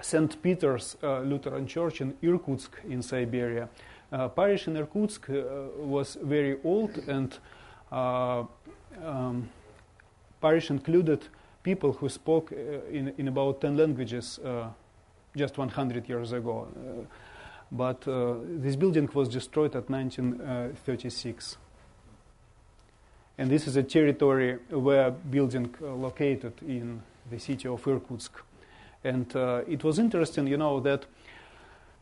St. 0.02 0.42
Peter's 0.42 0.98
uh, 1.02 1.22
Lutheran 1.22 1.68
Church 1.68 2.02
in 2.02 2.16
Irkutsk 2.22 2.72
in 2.88 3.02
Siberia. 3.02 3.70
Uh, 4.12 4.28
parish 4.28 4.68
in 4.68 4.76
Irkutsk 4.76 5.30
uh, 5.30 5.34
was 5.78 6.18
very 6.22 6.58
old 6.64 6.98
and 7.08 7.38
um, 7.92 9.50
parish 10.42 10.70
included 10.70 11.28
people 11.64 11.94
who 11.94 12.10
spoke 12.10 12.52
in, 12.52 13.14
in 13.18 13.28
about 13.28 13.62
10 13.62 13.78
languages 13.78 14.40
just 15.36 15.58
100 15.58 16.08
years 16.08 16.32
ago. 16.32 16.68
But 17.72 18.08
uh, 18.08 18.36
this 18.44 18.76
building 18.76 19.10
was 19.14 19.28
destroyed 19.28 19.76
at 19.76 19.90
1936. 19.90 21.58
And 23.38 23.50
this 23.50 23.68
is 23.68 23.76
a 23.76 23.84
territory 23.84 24.58
where 24.70 25.12
building 25.12 25.74
uh, 25.82 25.94
located 25.94 26.54
in 26.62 27.02
the 27.30 27.40
city 27.40 27.68
of 27.68 27.86
Irkutsk. 27.86 28.32
And 29.04 29.36
uh, 29.36 29.62
it 29.68 29.84
was 29.84 30.00
interesting, 30.00 30.48
you 30.48 30.58
know, 30.58 30.80
that 30.80 31.06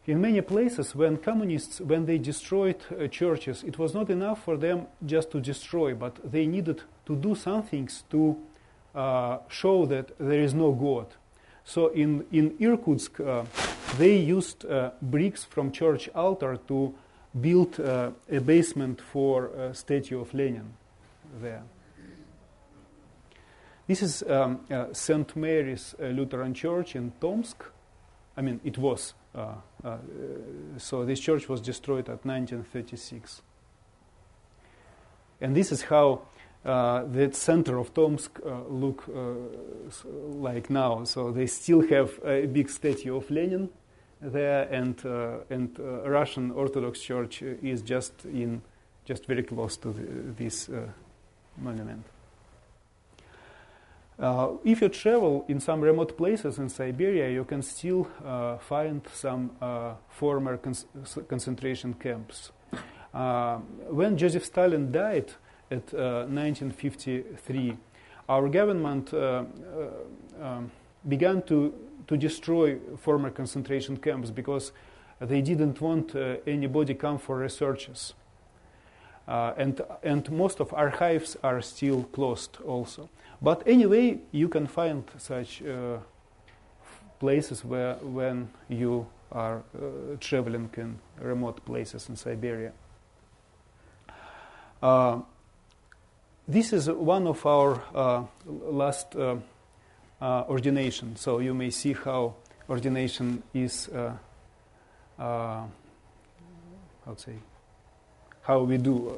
in 0.06 0.22
many 0.22 0.42
places 0.42 0.94
when 0.96 1.18
communists 1.18 1.82
when 1.82 2.06
they 2.06 2.18
destroyed 2.18 2.76
uh, 2.92 3.08
churches 3.08 3.64
it 3.64 3.80
was 3.80 3.94
not 3.94 4.10
enough 4.10 4.44
for 4.44 4.58
them 4.58 4.86
just 5.06 5.32
to 5.32 5.40
destroy 5.40 5.94
but 5.94 6.20
they 6.30 6.46
needed 6.46 6.82
to 7.06 7.16
do 7.16 7.34
some 7.36 7.64
things 7.64 8.04
to 8.10 8.36
uh, 8.96 9.38
show 9.48 9.86
that 9.86 10.12
there 10.20 10.42
is 10.42 10.54
no 10.54 10.74
god 10.74 11.08
so 11.64 11.88
in, 11.88 12.26
in 12.34 12.58
Irkutsk, 12.60 13.22
uh, 13.22 13.46
they 13.98 14.18
used 14.18 14.66
uh, 14.66 14.92
bricks 15.02 15.46
from 15.46 15.72
church 15.72 16.10
altar 16.14 16.58
to 16.68 16.94
build 17.40 17.80
a 17.80 18.14
basement 18.46 19.00
for 19.02 19.48
a 19.48 19.74
statue 19.74 20.20
of 20.20 20.34
Lenin 20.34 20.74
there. 21.42 21.64
This 23.88 24.02
is 24.02 24.24
um, 24.24 24.62
uh, 24.72 24.94
St. 24.94 25.36
Mary's 25.36 25.94
uh, 26.00 26.06
Lutheran 26.08 26.54
Church 26.54 26.96
in 26.96 27.12
Tomsk. 27.20 27.64
I 28.38 28.42
mean, 28.42 28.62
it 28.64 28.78
was. 28.78 29.14
Uh, 29.36 29.56
so 30.78 31.06
this 31.06 31.20
church 31.20 31.50
was 31.50 31.60
destroyed 31.60 32.08
at 32.08 32.26
1936. 32.26 33.42
And 35.42 35.56
this 35.56 35.72
is 35.72 35.82
how 35.84 36.22
uh, 36.66 37.04
the 37.04 37.34
center 37.34 37.78
of 37.78 37.94
Tomsk 37.94 38.40
uh, 38.46 38.62
look 38.70 39.04
uh, 39.14 39.34
like 40.32 40.70
now. 40.70 41.04
So 41.04 41.32
they 41.32 41.46
still 41.48 41.86
have 41.90 42.18
a 42.24 42.46
big 42.46 42.70
statue 42.70 43.18
of 43.18 43.30
Lenin 43.30 43.70
there, 44.22 44.64
and 44.72 45.06
uh, 45.06 45.40
and 45.50 45.78
uh, 45.78 46.10
Russian 46.10 46.52
Orthodox 46.52 47.02
Church 47.02 47.42
is 47.42 47.82
just 47.82 48.24
in 48.24 48.62
just 49.04 49.26
very 49.26 49.44
close 49.44 49.76
to 49.78 49.92
the, 49.92 50.04
this 50.38 50.70
uh, 51.58 51.64
monument. 51.64 52.06
if 54.64 54.82
you 54.82 54.90
travel 54.90 55.46
in 55.48 55.60
some 55.60 55.82
remote 55.82 56.18
places 56.18 56.60
in 56.60 56.70
Siberia, 56.70 57.30
you 57.30 57.44
can 57.44 57.62
still 57.62 58.08
find 58.60 59.02
some 59.14 59.52
former 60.10 60.58
con- 60.58 60.76
concentration 61.28 61.94
camps. 61.94 62.52
when 63.90 64.18
Joseph 64.18 64.46
Stalin 64.46 64.92
died, 64.92 65.34
at 65.74 65.94
1953, 65.94 67.72
uh, 67.72 67.74
our 68.30 68.48
government 68.48 69.14
uh, 69.14 69.18
uh, 69.20 70.46
um, 70.46 70.72
began 71.08 71.42
to 71.42 71.74
to 72.08 72.18
destroy 72.18 72.78
former 72.98 73.30
concentration 73.30 73.96
camps 73.98 74.30
because 74.30 74.74
they 75.22 75.42
didn't 75.42 75.80
want 75.80 76.14
uh, 76.16 76.36
anybody 76.46 76.94
come 76.94 77.18
for 77.18 77.38
researches. 77.38 78.14
Uh, 79.28 79.54
and, 79.58 79.82
and 80.04 80.30
most 80.32 80.60
of 80.60 80.74
archives 80.74 81.38
are 81.44 81.62
still 81.62 82.04
closed 82.12 82.58
also. 82.66 83.10
But 83.42 83.64
anyway, 83.66 84.20
you 84.32 84.50
can 84.50 84.68
find 84.68 85.04
such 85.18 85.62
uh, 85.62 85.98
places 87.20 87.64
where 87.64 87.96
when 88.02 88.50
you 88.68 89.08
are 89.32 89.64
uh, 89.76 90.18
traveling 90.20 90.70
in 90.78 91.00
remote 91.20 91.64
places 91.66 92.10
in 92.10 92.16
Siberia. 92.16 92.72
Uh, 94.82 95.22
this 96.48 96.74
is 96.74 96.90
one 96.90 97.26
of 97.26 97.46
our 97.46 97.82
uh, 97.96 98.24
last 98.46 99.16
uh, 99.16 99.38
uh, 100.22 100.44
ordination. 100.50 101.16
So 101.16 101.40
you 101.40 101.54
may 101.54 101.70
see 101.70 101.94
how 101.94 102.36
ordination 102.70 103.44
is, 103.54 103.88
uh, 103.88 104.14
how 105.18 105.70
to 107.06 107.18
say, 107.18 107.36
how 108.44 108.64
we 108.64 108.78
do 108.78 109.12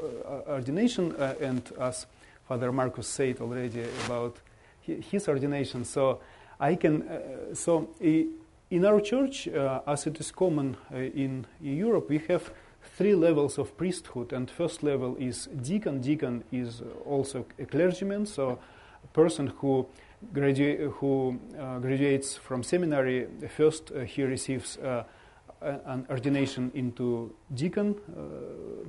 ordination, 0.47 1.13
and 1.41 1.61
as 1.79 2.05
Father 2.47 2.71
Marcus 2.71 3.07
said 3.07 3.41
already 3.41 3.83
about 4.05 4.37
his 4.81 5.27
ordination. 5.27 5.83
So 5.85 6.19
I 6.59 6.75
can, 6.75 7.03
so 7.53 7.89
in 7.99 8.85
our 8.85 9.01
church, 9.01 9.47
as 9.47 10.07
it 10.07 10.19
is 10.19 10.31
common 10.31 10.77
in 10.91 11.45
Europe, 11.61 12.09
we 12.09 12.19
have 12.27 12.51
three 12.97 13.15
levels 13.15 13.57
of 13.57 13.75
priesthood, 13.77 14.31
and 14.31 14.49
first 14.49 14.83
level 14.83 15.15
is 15.19 15.49
deacon. 15.61 16.01
Deacon 16.01 16.43
is 16.51 16.83
also 17.05 17.45
a 17.59 17.65
clergyman, 17.65 18.25
so 18.25 18.59
a 19.03 19.07
person 19.07 19.47
who 19.57 19.87
who 20.99 21.39
uh, 21.59 21.79
graduates 21.79 22.35
from 22.35 22.63
seminary. 22.63 23.27
First, 23.49 23.91
uh, 23.91 23.99
he 23.99 24.23
receives 24.23 24.77
uh, 24.77 25.03
an 25.61 26.05
ordination 26.09 26.71
into 26.73 27.35
deacon 27.53 27.95
uh, 28.17 28.87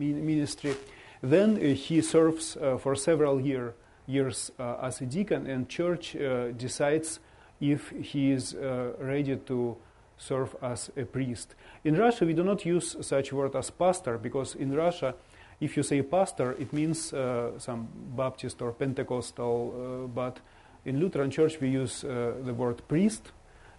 ministry. 0.00 0.74
Then 1.22 1.56
uh, 1.56 1.74
he 1.74 2.00
serves 2.00 2.56
uh, 2.56 2.78
for 2.78 2.94
several 2.94 3.40
year, 3.40 3.74
years 4.06 4.50
as 4.58 5.00
a 5.00 5.06
deacon, 5.06 5.46
and 5.46 5.68
church 5.68 6.16
decides 6.56 7.20
if 7.60 7.90
he 7.90 8.32
is 8.32 8.56
ready 8.98 9.36
to 9.36 9.76
serve 10.18 10.56
as 10.62 10.90
a 10.96 11.04
priest. 11.04 11.54
In 11.84 11.96
Russia, 11.96 12.24
we 12.26 12.34
do 12.34 12.44
not 12.44 12.64
use 12.64 12.96
such 13.00 13.32
word 13.32 13.56
as 13.56 13.70
pastor 13.70 14.18
because 14.18 14.54
in 14.54 14.74
Russia, 14.74 15.14
if 15.60 15.76
you 15.76 15.82
say 15.82 16.02
pastor, 16.02 16.52
it 16.52 16.72
means 16.72 17.12
uh, 17.12 17.58
some 17.58 17.88
Baptist 18.16 18.62
or 18.62 18.72
Pentecostal, 18.72 20.04
uh, 20.04 20.06
but 20.08 20.38
in 20.84 21.00
Lutheran 21.00 21.30
Church 21.30 21.60
we 21.60 21.68
use 21.68 22.04
uh, 22.04 22.32
the 22.44 22.54
word 22.54 22.80
priest, 22.88 23.32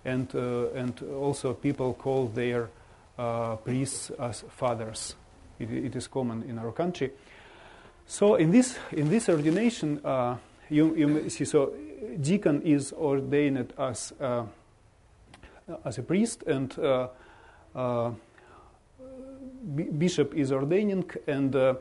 and 0.05 0.33
uh, 0.35 0.69
and 0.75 1.01
also 1.19 1.53
people 1.53 1.93
call 1.93 2.27
their 2.27 2.69
uh, 3.17 3.55
priests 3.57 4.11
as 4.19 4.43
fathers. 4.49 5.15
It, 5.61 5.85
it 5.85 5.95
is 5.95 6.07
common 6.07 6.43
in 6.43 6.57
our 6.57 6.71
country. 6.71 7.11
So 8.07 8.35
in 8.35 8.51
this 8.51 8.77
in 8.91 9.09
this 9.09 9.29
ordination, 9.29 9.99
uh, 10.03 10.37
you 10.69 10.95
you 10.95 11.29
see 11.29 11.45
so 11.45 11.73
deacon 12.19 12.61
is 12.63 12.93
ordained 12.93 13.73
as 13.77 14.13
uh, 14.19 14.45
as 15.85 15.97
a 15.97 16.03
priest, 16.03 16.43
and 16.43 16.77
uh, 16.79 17.07
uh, 17.75 18.11
bishop 19.97 20.33
is 20.33 20.51
ordaining, 20.51 21.09
and 21.27 21.55
uh, 21.55 21.75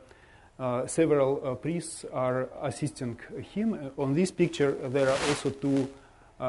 uh 0.59 0.87
several 0.87 1.41
uh, 1.43 1.55
priests 1.55 2.05
are 2.13 2.49
assisting 2.63 3.19
him. 3.55 3.91
On 3.97 4.15
this 4.15 4.31
picture, 4.31 4.73
there 4.89 5.09
are 5.09 5.19
also 5.29 5.51
two 5.51 5.89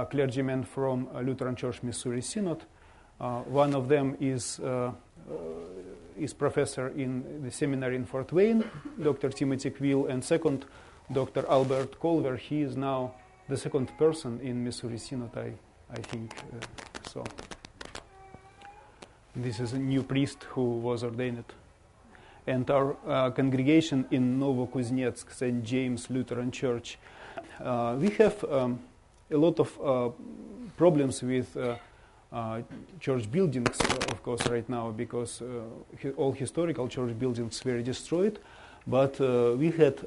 clergymen 0.09 0.63
from 0.63 1.07
Lutheran 1.25 1.55
Church 1.55 1.83
Missouri 1.83 2.21
Synod. 2.21 2.63
one 3.47 3.75
of 3.75 3.87
them 3.87 4.15
is 4.19 4.59
is 6.21 6.33
professor 6.33 6.89
in 6.89 7.41
the 7.43 7.51
seminary 7.51 7.95
in 7.95 8.05
Fort 8.05 8.31
Wayne, 8.31 8.63
Dr. 9.01 9.29
Timothy 9.29 9.71
Quill, 9.71 10.05
and 10.05 10.23
second, 10.23 10.65
Dr. 11.11 11.45
Albert 11.49 11.99
Collver. 11.99 12.37
He 12.37 12.61
is 12.61 12.77
now 12.77 13.13
the 13.49 13.57
second 13.57 13.97
person 13.97 14.39
in 14.41 14.63
Missouri 14.63 14.99
Synod, 14.99 15.35
I, 15.35 15.51
I 15.91 16.01
think. 16.01 16.33
Uh, 16.37 17.09
so 17.09 17.23
this 19.35 19.59
is 19.59 19.73
a 19.73 19.79
new 19.79 20.03
priest 20.03 20.43
who 20.49 20.77
was 20.79 21.03
ordained. 21.03 21.43
And 22.45 22.69
our 22.69 22.95
uh, 23.07 23.31
congregation 23.31 24.05
in 24.11 24.39
Novokuznetsk, 24.39 25.31
St. 25.33 25.63
James 25.63 26.09
Lutheran 26.09 26.51
Church, 26.51 26.97
uh, 27.63 27.95
we 27.99 28.09
have 28.11 28.43
um, 28.43 28.79
a 29.31 29.37
lot 29.37 29.59
of 29.59 29.79
uh, 29.81 30.09
problems 30.77 31.23
with 31.23 31.55
uh, 31.57 31.75
church 32.99 33.29
buildings, 33.31 33.79
uh, 33.81 33.95
of 34.11 34.23
course, 34.23 34.47
right 34.47 34.67
now, 34.69 34.91
because 34.91 35.41
all 36.17 36.31
historical 36.31 36.87
church 36.87 37.17
buildings 37.19 37.63
were 37.65 37.81
destroyed. 37.81 38.39
But 38.87 39.19
we 39.19 39.71
had, 39.71 40.01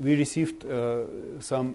we 0.00 0.16
received 0.16 0.64
some 1.40 1.74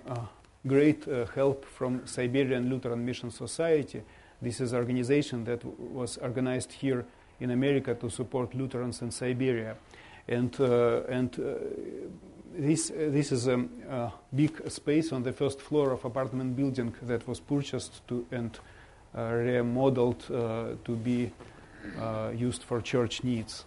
great 0.67 1.07
uh, 1.07 1.25
help 1.35 1.65
from 1.65 2.05
Siberian 2.05 2.69
Lutheran 2.69 3.05
Mission 3.05 3.31
Society. 3.31 4.01
This 4.41 4.61
is 4.61 4.73
an 4.73 4.79
organization 4.79 5.43
that 5.45 5.63
was 5.65 6.17
organized 6.17 6.71
here 6.71 7.05
in 7.39 7.51
America 7.51 7.95
to 7.95 8.09
support 8.09 8.53
Lutherans 8.53 9.01
in 9.01 9.11
Siberia. 9.11 9.75
And, 10.27 10.55
uh, 10.59 11.01
and 11.09 11.39
uh, 11.39 11.53
this, 12.55 12.91
this 12.95 13.31
is 13.31 13.47
a, 13.47 13.59
a, 13.89 14.11
big 14.35 14.69
space 14.69 15.11
on 15.11 15.23
the 15.23 15.31
first 15.31 15.61
floor 15.61 15.91
of 15.91 16.05
apartment 16.05 16.55
building 16.55 16.93
that 17.03 17.27
was 17.27 17.39
purchased 17.39 18.07
to, 18.07 18.25
and 18.31 18.59
uh, 19.17 19.31
remodeled 19.31 20.23
uh, 20.31 20.75
to 20.85 20.95
be 20.95 21.31
uh, 21.99 22.31
used 22.35 22.63
for 22.63 22.81
church 22.81 23.23
needs. 23.23 23.65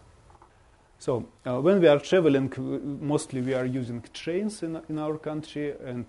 So 0.98 1.26
when 1.42 1.80
we 1.80 1.88
are 1.88 1.98
traveling, 1.98 2.52
mostly 3.00 3.40
we 3.40 3.54
are 3.54 3.64
using 3.64 4.04
trains 4.14 4.62
in, 4.62 4.80
in 4.88 4.98
our 4.98 5.18
country 5.18 5.74
and 5.84 6.06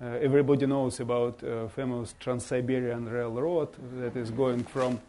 uh, 0.00 0.18
everybody 0.20 0.66
knows 0.66 0.98
about 0.98 1.42
uh, 1.44 1.68
famous 1.68 2.14
Trans-Siberian 2.18 3.08
Railroad 3.08 3.68
that 4.00 4.16
is 4.16 4.30
going 4.32 4.64
from 4.64 5.00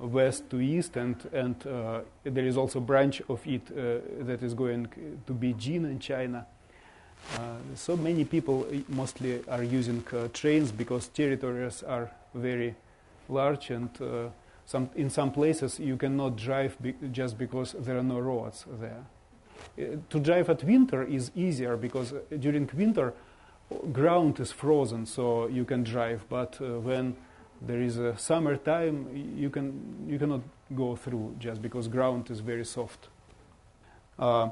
west 0.00 0.48
to 0.50 0.60
east, 0.60 0.96
and 0.96 1.16
and 1.32 1.66
uh, 1.66 2.00
there 2.24 2.46
is 2.46 2.56
also 2.56 2.78
a 2.78 2.82
branch 2.82 3.22
of 3.28 3.46
it 3.46 3.66
that 4.26 4.42
is 4.42 4.54
going 4.54 4.88
to 5.26 5.32
Beijing 5.32 5.84
in 5.84 5.98
China. 5.98 6.46
so 7.74 7.96
many 7.96 8.24
people 8.24 8.66
mostly 8.88 9.42
are 9.48 9.62
using 9.62 10.02
trains 10.32 10.72
because 10.72 11.08
territories 11.08 11.82
are 11.82 12.10
very 12.34 12.74
large 13.28 13.70
and 13.70 13.90
some, 14.70 14.88
in 14.94 15.10
some 15.10 15.32
places 15.32 15.80
you 15.80 15.96
cannot 15.96 16.36
drive 16.36 16.76
be 16.80 16.94
just 17.10 17.36
because 17.36 17.74
there 17.80 17.98
are 17.98 18.04
no 18.04 18.20
roads 18.20 18.64
there. 18.80 19.04
Uh, 19.76 19.96
to 20.08 20.20
drive 20.20 20.48
at 20.48 20.62
winter 20.62 21.02
is 21.02 21.32
easier 21.34 21.76
because 21.76 22.14
during 22.38 22.70
winter 22.74 23.12
ground 23.92 24.38
is 24.38 24.52
frozen, 24.52 25.06
so 25.06 25.48
you 25.48 25.64
can 25.64 25.82
drive. 25.82 26.24
But 26.28 26.60
uh, 26.60 26.78
when 26.78 27.16
there 27.60 27.80
is 27.82 27.98
a 27.98 28.16
summertime, 28.16 29.34
you 29.36 29.50
can 29.50 30.06
you 30.08 30.18
cannot 30.18 30.40
go 30.74 30.96
through 30.96 31.36
just 31.38 31.60
because 31.60 31.88
ground 31.88 32.30
is 32.30 32.40
very 32.40 32.64
soft. 32.64 33.08
Uh, 34.18 34.50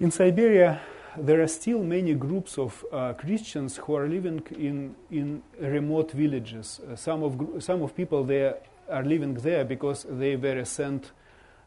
in 0.00 0.10
Siberia, 0.10 0.80
there 1.16 1.40
are 1.42 1.48
still 1.48 1.82
many 1.82 2.14
groups 2.14 2.58
of 2.58 2.84
uh, 2.92 3.12
Christians 3.12 3.76
who 3.76 3.94
are 3.94 4.08
living 4.08 4.42
in 4.58 4.96
in 5.10 5.42
remote 5.60 6.12
villages. 6.12 6.80
Uh, 6.80 6.96
some 6.96 7.22
of 7.22 7.62
some 7.62 7.82
of 7.82 7.94
people 7.94 8.24
there 8.24 8.56
are 8.90 9.04
living 9.04 9.34
there 9.34 9.64
because 9.64 10.06
they 10.08 10.36
were 10.36 10.64
sent. 10.64 11.12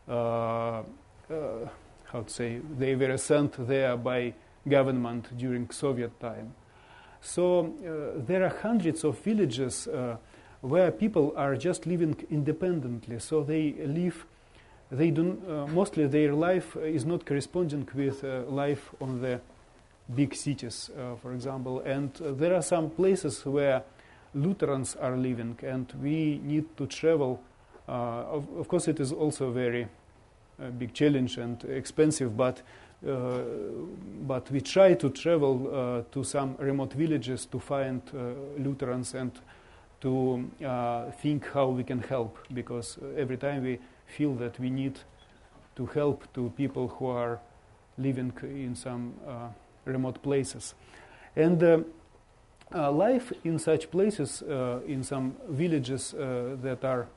Uh, 0.08 0.84
uh, 1.30 1.68
how 2.06 2.22
to 2.22 2.30
say? 2.30 2.62
They 2.78 2.96
were 2.96 3.18
sent 3.18 3.68
there 3.68 3.98
by 3.98 4.34
government 4.68 5.38
during 5.38 5.70
Soviet 5.72 6.18
time. 6.20 6.54
So 7.22 7.66
uh, 7.66 8.24
there 8.26 8.46
are 8.46 8.56
hundreds 8.62 9.04
of 9.04 9.20
villages 9.20 9.88
where 10.62 10.92
people 10.92 11.34
are 11.36 11.56
just 11.56 11.86
living 11.86 12.16
independently. 12.30 13.20
So 13.20 13.44
they 13.44 13.74
live, 13.74 14.26
they 14.92 15.12
do 15.12 15.42
uh, 15.48 15.68
mostly 15.68 16.08
their 16.08 16.34
life 16.34 16.76
is 16.78 17.06
not 17.06 17.26
corresponding 17.26 17.88
with 17.94 18.24
life 18.24 18.90
on 19.00 19.22
the 19.22 19.40
big 20.16 20.34
cities, 20.34 20.90
for 21.22 21.34
example. 21.34 21.82
And 21.82 22.14
there 22.14 22.56
are 22.56 22.62
some 22.62 22.90
places 22.90 23.46
where 23.46 23.84
Lutherans 24.34 24.96
are 24.96 25.16
living, 25.18 25.58
and 25.64 25.92
we 26.02 26.40
need 26.44 26.78
to 26.78 26.86
travel. 26.88 27.42
Uh, 27.88 27.92
of, 27.92 28.48
of, 28.58 28.68
course, 28.68 28.88
it 28.88 29.00
is 29.00 29.12
also 29.12 29.52
very 29.52 29.88
uh, 30.62 30.70
big 30.70 30.94
challenge 30.94 31.38
and 31.38 31.64
expensive, 31.66 32.36
but 32.36 32.62
uh, 33.08 33.42
but 34.26 34.50
we 34.50 34.60
try 34.60 34.96
to 34.96 35.10
travel 35.12 35.70
uh, 35.72 36.02
to 36.12 36.24
some 36.24 36.56
remote 36.58 36.94
villages 36.94 37.46
to 37.46 37.60
find 37.60 38.02
uh, 38.12 38.34
Lutherans 38.58 39.14
and 39.14 39.32
to 40.02 40.50
uh, 40.66 41.12
think 41.12 41.48
how 41.54 41.68
we 41.68 41.84
can 41.84 42.00
help 42.00 42.38
because 42.54 43.00
every 43.18 43.38
time 43.38 43.64
we 43.64 43.80
feel 44.06 44.36
that 44.36 44.60
we 44.60 44.70
need 44.70 45.00
to 45.76 45.86
help 45.88 46.32
to 46.34 46.52
people 46.56 46.88
who 46.88 47.08
are 47.08 47.40
living 47.98 48.32
in 48.44 48.76
some 48.76 49.14
uh, 49.28 49.48
remote 49.86 50.22
places. 50.22 50.76
And 51.36 51.64
uh, 51.64 51.80
uh, 52.74 52.92
life 52.92 53.32
in 53.44 53.60
such 53.60 53.90
places, 53.90 54.42
in 54.88 55.04
some 55.04 55.36
villages 55.50 56.12
that 56.12 56.84
are 56.84 57.08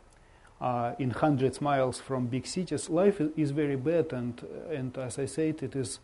in 0.98 1.10
hundreds 1.10 1.60
miles 1.60 1.98
from 1.98 2.26
big 2.26 2.46
cities, 2.46 2.88
life 2.88 3.20
is 3.36 3.50
very 3.50 3.76
bad, 3.76 4.12
and 4.12 4.40
and 4.70 4.96
as 4.96 5.18
I 5.18 5.26
said, 5.26 5.62
it 5.62 5.74
is 5.74 5.98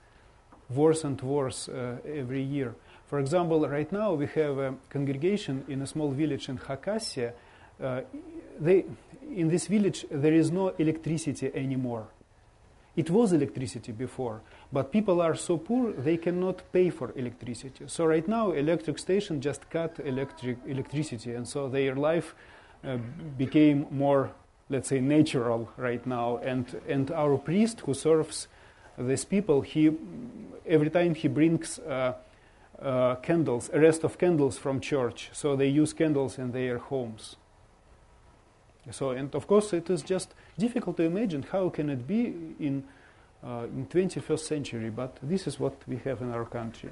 worse 0.69 1.05
and 1.05 1.21
worse 1.23 1.69
every 1.69 2.43
year. 2.43 2.75
For 3.07 3.21
example, 3.21 3.69
right 3.69 3.91
now 3.93 4.15
we 4.15 4.27
have 4.27 4.59
a 4.59 4.75
congregation 4.91 5.65
in 5.69 5.83
a 5.83 5.87
small 5.87 6.11
village 6.11 6.49
in 6.49 6.59
Khakassia. 6.59 7.33
Uh, 7.81 8.01
they, 8.59 8.85
in 9.33 9.49
this 9.49 9.69
village, 9.69 10.07
there 10.11 10.33
is 10.33 10.51
no 10.51 10.69
electricity 10.79 11.53
anymore. 11.55 12.09
It 12.97 13.11
was 13.11 13.33
electricity 13.33 13.93
before, 13.93 14.41
but 14.73 14.91
people 14.91 15.21
are 15.21 15.37
so 15.37 15.59
poor 15.59 15.93
they 15.93 16.17
cannot 16.17 16.73
pay 16.73 16.91
for 16.91 17.13
electricity. 17.15 17.85
So 17.89 18.07
right 18.07 18.27
now, 18.27 18.53
electric 18.53 18.99
station 18.99 19.41
just 19.41 19.69
cut 19.71 20.01
electric 20.03 20.57
electricity, 20.67 21.35
and 21.35 21.47
so 21.47 21.69
their 21.69 21.95
life 21.95 22.35
uh, 22.83 22.97
became 23.37 23.87
more, 23.91 24.31
let's 24.71 24.89
say, 24.89 25.01
natural 25.01 25.69
right 25.77 26.05
now. 26.07 26.39
And 26.39 26.65
and 26.89 27.11
our 27.11 27.37
priest 27.37 27.81
who 27.81 27.93
serves 27.93 28.49
these 28.99 29.27
people, 29.27 29.61
he 29.61 29.93
every 30.67 30.91
time 30.91 31.15
he 31.15 31.29
brings. 31.29 31.79
Uh, 31.79 32.15
uh, 32.81 33.17
candles, 33.17 33.71
a 33.73 33.81
rest 33.81 34.05
of 34.05 34.19
candles 34.19 34.59
from 34.59 34.81
church. 34.81 35.31
So 35.33 35.57
they 35.57 35.69
use 35.69 35.93
candles 35.93 36.39
in 36.39 36.53
their 36.53 36.79
homes. 36.79 37.37
So, 38.91 39.11
and 39.11 39.35
of 39.35 39.47
course, 39.47 39.73
it 39.73 39.91
is 39.91 40.03
just 40.03 40.35
difficult 40.57 40.97
to 40.99 41.03
imagine 41.03 41.43
how 41.43 41.71
can 41.71 41.91
it 41.91 42.07
be 42.07 42.35
in 42.61 42.85
uh, 43.45 43.65
in 43.65 43.87
21st 43.87 44.41
century. 44.41 44.91
But 44.91 45.19
this 45.23 45.47
is 45.47 45.61
what 45.61 45.75
we 45.87 45.97
have 45.99 46.21
in 46.21 46.33
our 46.33 46.45
country. 46.45 46.91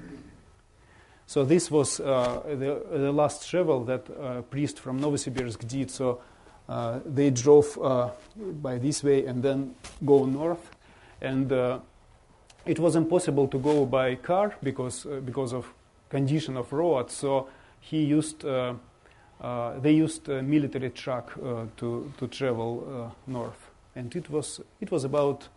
So 1.27 1.43
this 1.43 1.71
was 1.71 1.99
uh, 1.99 2.41
the, 2.45 2.81
the, 2.91 3.11
last 3.11 3.49
travel 3.49 3.83
that 3.85 4.07
a 4.09 4.43
priest 4.43 4.79
from 4.79 4.99
Novosibirsk 5.01 5.67
did. 5.67 5.89
So 5.89 6.21
uh, 6.69 6.99
they 7.05 7.31
drove 7.31 7.77
uh, 7.81 8.11
by 8.35 8.77
this 8.77 9.03
way 9.03 9.25
and 9.25 9.41
then 9.41 9.75
go 10.05 10.25
north, 10.25 10.69
and 11.21 11.51
uh, 11.51 11.79
it 12.65 12.79
was 12.79 12.95
impossible 12.95 13.47
to 13.47 13.59
go 13.59 13.85
by 13.85 14.15
car 14.15 14.55
because 14.63 15.05
uh, 15.05 15.19
because 15.23 15.53
of 15.53 15.73
condition 16.09 16.57
of 16.57 16.71
road. 16.73 17.11
So 17.11 17.47
he 17.79 18.03
used 18.03 18.45
uh, 18.45 18.73
uh, 19.41 19.79
they 19.79 19.91
used 19.91 20.27
a 20.29 20.41
military 20.41 20.89
truck 20.89 21.31
uh, 21.37 21.65
to 21.77 22.11
to 22.17 22.27
travel 22.27 22.83
uh, 22.87 23.31
north, 23.31 23.69
and 23.95 24.15
it 24.15 24.29
was 24.29 24.61
it 24.81 24.91
was 24.91 25.03
about 25.03 25.47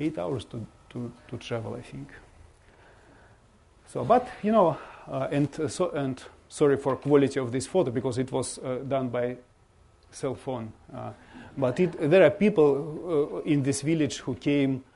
eight 0.00 0.18
hours 0.18 0.44
to 0.46 0.66
to, 0.90 1.12
to 1.28 1.36
travel, 1.36 1.74
I 1.74 1.82
think. 1.82 2.08
So, 3.86 4.04
but 4.04 4.28
you 4.42 4.52
know, 4.52 4.76
uh, 5.08 5.28
and 5.30 5.48
so 5.70 5.90
and 5.90 6.22
sorry 6.48 6.76
for 6.76 6.96
quality 6.96 7.38
of 7.38 7.52
this 7.52 7.66
photo 7.66 7.90
because 7.90 8.18
it 8.18 8.32
was 8.32 8.58
done 8.88 9.08
by 9.08 9.36
cell 10.10 10.34
phone. 10.34 10.72
but 11.56 11.80
it, 11.80 12.10
there 12.10 12.24
are 12.24 12.30
people 12.30 13.42
in 13.44 13.62
this 13.62 13.82
village 13.82 14.18
who 14.18 14.34
came 14.34 14.76
uh, 14.76 14.93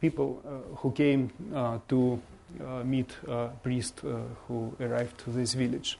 people 0.00 0.42
uh, 0.44 0.76
who 0.76 0.90
came 0.92 1.30
uh, 1.54 1.78
to 1.88 2.20
meet 2.84 3.14
a 3.28 3.48
priest 3.62 4.00
who 4.46 4.74
arrived 4.80 5.18
to 5.18 5.30
this 5.30 5.54
village. 5.54 5.98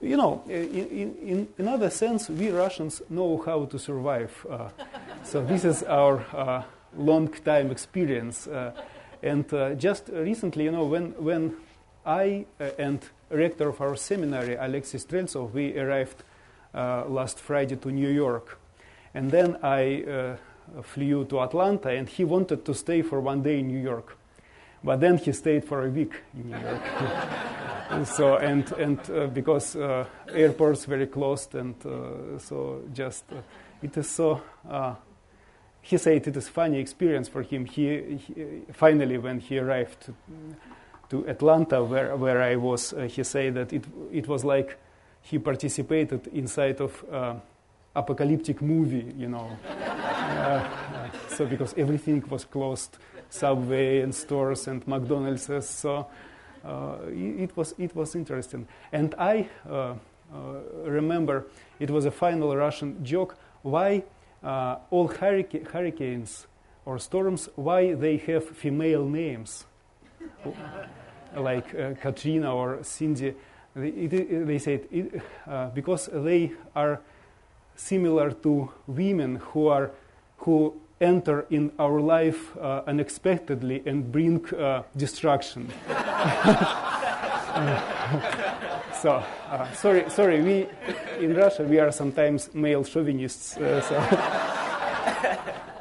You 0.00 0.16
know, 0.16 0.42
in, 0.48 1.16
in 1.22 1.48
another 1.58 1.90
sense, 1.90 2.28
we 2.28 2.50
Russians 2.50 3.00
know 3.08 3.42
how 3.46 3.64
to 3.64 3.78
survive. 3.78 4.32
so 5.24 5.42
this 5.42 5.64
is 5.64 5.82
our 5.84 6.64
long 6.96 7.28
time 7.28 7.70
experience. 7.70 8.48
and 9.22 9.78
just 9.78 10.08
recently, 10.12 10.64
you 10.64 10.72
know, 10.72 10.84
when, 10.84 11.12
when 11.12 11.56
I 12.04 12.46
and 12.78 13.00
rector 13.30 13.68
of 13.68 13.80
our 13.80 13.96
seminary, 13.96 14.54
Alexis 14.56 15.04
Streltsov, 15.04 15.52
we 15.52 15.78
arrived 15.78 16.22
uh, 16.74 17.04
last 17.06 17.38
Friday 17.38 17.76
to 17.76 17.90
New 17.90 18.10
York. 18.10 18.58
And 19.14 19.30
then 19.30 19.56
I 19.62 20.02
uh, 20.02 20.36
flew 20.82 21.24
to 21.26 21.40
Atlanta, 21.40 21.90
and 21.90 22.08
he 22.08 22.24
wanted 22.24 22.64
to 22.64 22.74
stay 22.74 23.02
for 23.02 23.20
one 23.20 23.42
day 23.42 23.60
in 23.60 23.68
New 23.68 23.80
York. 23.80 24.16
But 24.82 25.00
then 25.00 25.18
he 25.18 25.32
stayed 25.32 25.64
for 25.64 25.84
a 25.84 25.90
week 25.90 26.12
in 26.34 26.50
New 26.50 26.58
York. 26.58 26.82
so 28.04 28.36
and 28.36 28.70
and 28.72 28.98
uh, 29.10 29.26
because 29.26 29.76
uh, 29.76 30.04
airports 30.32 30.84
very 30.84 31.06
closed, 31.06 31.54
and 31.54 31.74
uh, 31.84 32.38
so 32.38 32.82
just 32.92 33.24
uh, 33.32 33.36
it 33.82 33.96
is 33.96 34.08
so. 34.08 34.42
Uh, 34.68 34.94
he 35.80 35.98
said 35.98 36.26
it 36.26 36.36
is 36.36 36.48
funny 36.48 36.78
experience 36.78 37.28
for 37.28 37.42
him. 37.42 37.64
He, 37.64 38.16
he 38.16 38.62
finally 38.72 39.18
when 39.18 39.38
he 39.38 39.58
arrived 39.58 40.00
to, 40.00 40.14
to, 41.10 41.28
Atlanta, 41.28 41.82
where 41.84 42.16
where 42.16 42.42
I 42.42 42.56
was, 42.56 42.92
uh, 42.92 43.02
he 43.02 43.22
said 43.22 43.54
that 43.54 43.72
it 43.72 43.84
it 44.12 44.26
was 44.26 44.44
like 44.44 44.78
he 45.22 45.38
participated 45.38 46.26
inside 46.28 46.80
of 46.80 47.04
apocalyptic 47.94 48.60
movie, 48.60 49.14
you 49.16 49.28
know. 49.28 49.58
Uh, 50.46 51.10
so 51.28 51.46
because 51.46 51.74
everything 51.76 52.22
was 52.28 52.44
closed, 52.44 52.98
subway 53.28 54.00
and 54.00 54.14
stores 54.14 54.68
and 54.68 54.86
McDonald's, 54.86 55.50
so 55.66 56.06
uh, 56.64 56.96
it 57.08 57.56
was 57.56 57.74
it 57.78 57.94
was 57.94 58.14
interesting. 58.14 58.66
And 58.92 59.14
I 59.18 59.48
uh, 59.68 59.72
uh, 59.72 59.94
remember 60.84 61.46
it 61.78 61.90
was 61.90 62.04
a 62.04 62.10
final 62.10 62.56
Russian 62.56 63.04
joke. 63.04 63.36
Why 63.62 64.04
uh, 64.42 64.76
all 64.90 65.08
hurrica- 65.08 65.70
hurricanes 65.72 66.46
or 66.84 66.98
storms? 66.98 67.48
Why 67.56 67.94
they 67.94 68.16
have 68.18 68.44
female 68.44 69.04
names, 69.04 69.66
like 71.36 71.74
uh, 71.74 71.94
Katrina 72.00 72.54
or 72.54 72.82
Cindy? 72.82 73.34
They, 73.74 73.88
it, 73.88 74.46
they 74.46 74.58
said 74.58 74.88
it, 74.90 75.22
because 75.74 76.08
they 76.12 76.52
are 76.74 77.00
similar 77.74 78.30
to 78.30 78.70
women 78.86 79.36
who 79.36 79.68
are 79.68 79.90
who 80.46 80.72
enter 81.00 81.44
in 81.50 81.72
our 81.76 82.00
life 82.00 82.56
uh, 82.56 82.82
unexpectedly 82.86 83.82
and 83.84 84.10
bring 84.12 84.46
uh, 84.54 84.82
destruction. 84.96 85.68
so 89.02 89.22
uh, 89.50 89.72
sorry, 89.72 90.08
sorry. 90.08 90.40
We 90.42 90.68
in 91.20 91.34
Russia 91.34 91.64
we 91.64 91.80
are 91.80 91.90
sometimes 91.90 92.54
male 92.54 92.84
chauvinists. 92.84 93.56
Uh, 93.56 93.80
so, 93.82 93.96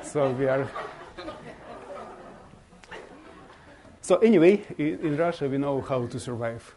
so 0.11 0.31
we 0.31 0.47
are. 0.47 0.67
So 4.01 4.17
anyway, 4.17 4.65
in 4.79 5.15
Russia 5.15 5.47
we 5.47 5.59
know 5.59 5.81
how 5.81 6.07
to 6.07 6.19
survive. 6.19 6.75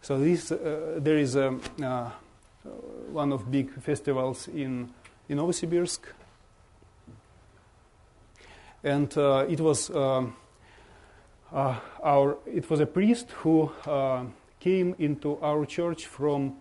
So 0.00 0.18
this 0.20 0.52
uh, 0.52 1.00
there 1.02 1.18
is 1.18 1.34
a. 1.34 1.58
Uh, 1.82 2.10
one 3.12 3.32
of 3.32 3.50
big 3.50 3.70
festivals 3.80 4.48
in, 4.48 4.90
in 5.28 5.38
Novosibirsk. 5.38 6.00
And 8.84 9.16
uh, 9.18 9.46
it 9.48 9.60
was 9.60 9.90
um, 9.90 10.36
uh, 11.52 11.76
our 12.02 12.38
it 12.46 12.68
was 12.70 12.80
a 12.80 12.86
priest 12.86 13.30
who 13.42 13.70
uh, 13.86 14.24
came 14.60 14.94
into 14.98 15.38
our 15.40 15.66
church 15.66 16.06
from 16.06 16.56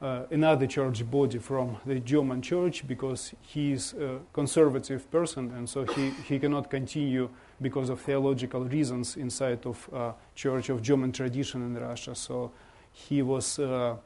uh, 0.00 0.22
another 0.30 0.66
church 0.66 1.08
body 1.10 1.38
from 1.38 1.76
the 1.84 1.98
German 2.00 2.40
church 2.40 2.86
because 2.86 3.34
he 3.40 3.72
is 3.72 3.94
a 3.94 4.20
conservative 4.32 5.10
person 5.10 5.52
and 5.56 5.68
so 5.68 5.84
he, 5.84 6.10
he 6.28 6.38
cannot 6.38 6.70
continue 6.70 7.28
because 7.60 7.90
of 7.90 8.00
theological 8.00 8.64
reasons 8.64 9.16
inside 9.16 9.66
of 9.66 9.88
uh, 9.92 10.12
church 10.34 10.68
of 10.68 10.82
German 10.82 11.10
tradition 11.10 11.62
in 11.62 11.74
Russia. 11.82 12.14
So 12.14 12.52
he 12.92 13.22
was 13.22 13.58
uh, 13.58 13.96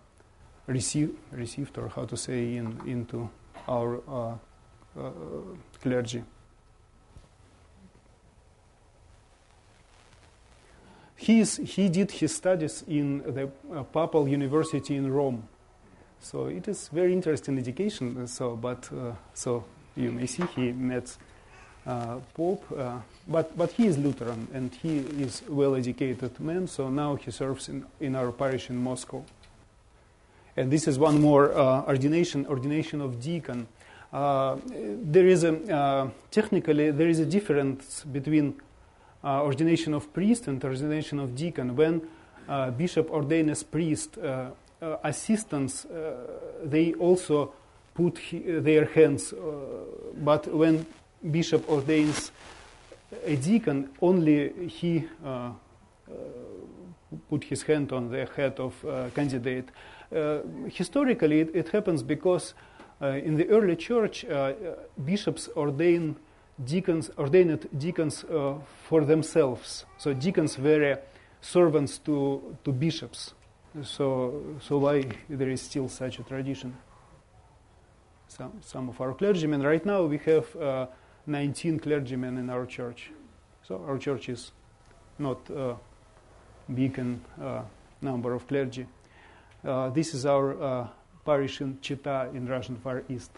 received, 0.67 1.15
received 1.31 1.77
or 1.77 1.88
how 1.88 2.07
to 2.07 2.17
say 2.17 2.57
in, 2.57 2.81
into 2.87 3.29
our 3.68 4.01
uh, 4.09 4.35
uh, 4.98 5.11
clergy. 5.81 6.22
He's, 11.16 11.57
he 11.57 11.88
did 11.88 12.11
his 12.11 12.35
studies 12.35 12.83
in 12.88 13.22
the 13.22 13.48
uh, 13.72 13.85
Papal 13.85 14.27
University 14.29 14.96
in 14.96 15.12
Rome. 15.12 15.48
So 16.20 16.46
it 16.46 16.66
is 16.66 16.88
very 16.88 17.12
interesting 17.12 17.59
education. 17.59 18.27
So, 18.27 18.57
but 18.57 18.88
uh, 18.92 19.12
so 19.35 19.64
you 19.96 20.11
may 20.11 20.27
see 20.27 20.44
he 20.57 20.72
met 20.72 21.16
uh, 21.87 22.16
Pope, 22.35 22.64
uh, 22.77 22.98
but 23.29 23.57
but 23.57 23.72
he 23.72 23.87
is 23.87 23.98
Lutheran 23.98 24.48
and 24.55 24.72
he 24.83 24.98
is 24.98 25.42
well-educated 25.48 26.38
man. 26.40 26.66
So 26.66 26.90
now 26.90 27.16
he 27.16 27.31
serves 27.31 27.68
in, 27.68 27.85
in 28.01 28.14
our 28.14 28.33
parish 28.33 28.70
in 28.70 28.77
Moscow. 28.77 29.25
And 30.57 30.71
this 30.71 30.87
is 30.87 30.99
one 30.99 31.21
more 31.21 31.53
uh, 31.53 31.83
ordination, 31.87 32.47
ordination 32.47 33.01
of 33.01 33.21
deacon. 33.21 33.67
Uh, 34.12 34.57
there 34.67 35.27
is 35.27 35.45
a, 35.45 35.75
uh, 35.75 36.11
technically, 36.31 36.91
there 36.91 37.09
is 37.09 37.19
a 37.19 37.25
difference 37.25 38.05
between 38.05 38.61
uh, 39.25 39.43
ordination 39.43 39.95
of 39.95 40.12
priest 40.12 40.49
and 40.49 40.62
ordination 40.62 41.19
of 41.19 41.35
deacon. 41.35 41.75
When 41.75 42.03
uh, 42.49 42.71
bishop 42.73 43.11
ordains 43.11 43.62
priest, 43.62 44.19
uh, 44.19 44.51
assistants, 45.05 45.87
they 46.65 46.93
also 46.95 47.53
put 47.95 48.19
he, 48.19 48.41
their 48.41 48.87
hands. 48.87 49.33
but 50.17 50.53
when 50.53 50.85
bishop 51.31 51.71
ordains 51.71 52.33
a 53.25 53.37
deacon, 53.37 53.91
only 54.01 54.69
he 54.69 55.05
put 57.29 57.44
his 57.44 57.62
hand 57.62 57.92
on 57.92 58.11
the 58.11 58.27
head 58.37 58.59
of 58.59 58.85
a 58.85 59.11
candidate. 59.11 59.68
Uh, 60.14 60.40
historically, 60.68 61.40
it, 61.40 61.51
it, 61.55 61.68
happens 61.68 62.03
because 62.03 62.55
uh, 63.01 63.07
in 63.07 63.37
the 63.37 63.48
early 63.48 63.77
church, 63.77 64.25
uh, 64.25 64.53
bishops 65.05 65.48
ordain 65.57 66.16
deacons, 66.64 67.11
ordained 67.18 67.68
deacons 67.79 68.25
for 68.85 69.05
themselves. 69.05 69.85
So 69.98 70.12
deacons 70.12 70.59
were 70.59 70.98
servants 71.40 71.98
to, 71.98 72.57
to 72.64 72.72
bishops. 72.72 73.35
So, 73.83 74.59
so 74.61 74.79
why 74.79 75.05
there 75.29 75.51
is 75.51 75.62
still 75.62 75.88
such 75.88 76.18
a 76.18 76.22
tradition? 76.22 76.77
Some, 78.29 78.53
some 78.61 78.88
of 78.88 79.01
our 79.01 79.14
clergymen, 79.14 79.62
right 79.62 79.85
now 79.85 80.05
we 80.05 80.18
have 80.18 80.57
uh, 80.57 80.87
19 81.27 81.79
clergymen 81.81 82.38
in 82.38 82.51
our 82.51 82.66
church. 82.66 83.11
So 83.62 83.83
our 83.87 83.98
church 83.98 84.29
is 84.29 84.53
not 85.18 85.38
in 86.79 87.21
uh, 87.41 87.63
number 88.01 88.35
of 88.35 88.47
clergy. 88.47 88.87
Uh, 89.65 89.91
this 89.91 90.15
is 90.15 90.27
our 90.27 90.63
uh, 90.63 90.89
parish 91.25 91.61
in 91.61 91.79
Chita 91.81 92.31
in 92.35 92.47
Russian 92.47 92.77
Far 92.77 93.03
East. 93.09 93.31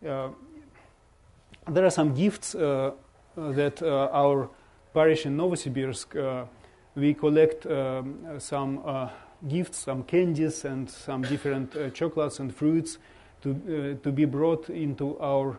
There 0.00 1.84
are 1.86 1.90
some 1.90 2.14
gifts 2.14 2.52
that 2.52 3.82
our 3.82 4.50
parish 4.92 5.26
in 5.26 5.36
Novosibirsk 5.36 6.48
we 6.94 7.14
collect 7.14 7.66
um, 7.66 8.38
some 8.38 8.82
uh, 8.84 9.08
gifts, 9.48 9.78
some 9.78 10.02
candies, 10.02 10.64
and 10.64 10.88
some 10.88 11.22
different 11.22 11.74
uh, 11.74 11.90
chocolates 11.90 12.38
and 12.38 12.54
fruits 12.54 12.98
to, 13.42 13.50
uh, 13.98 14.02
to 14.02 14.12
be 14.12 14.24
brought 14.24 14.68
into 14.68 15.18
our 15.18 15.58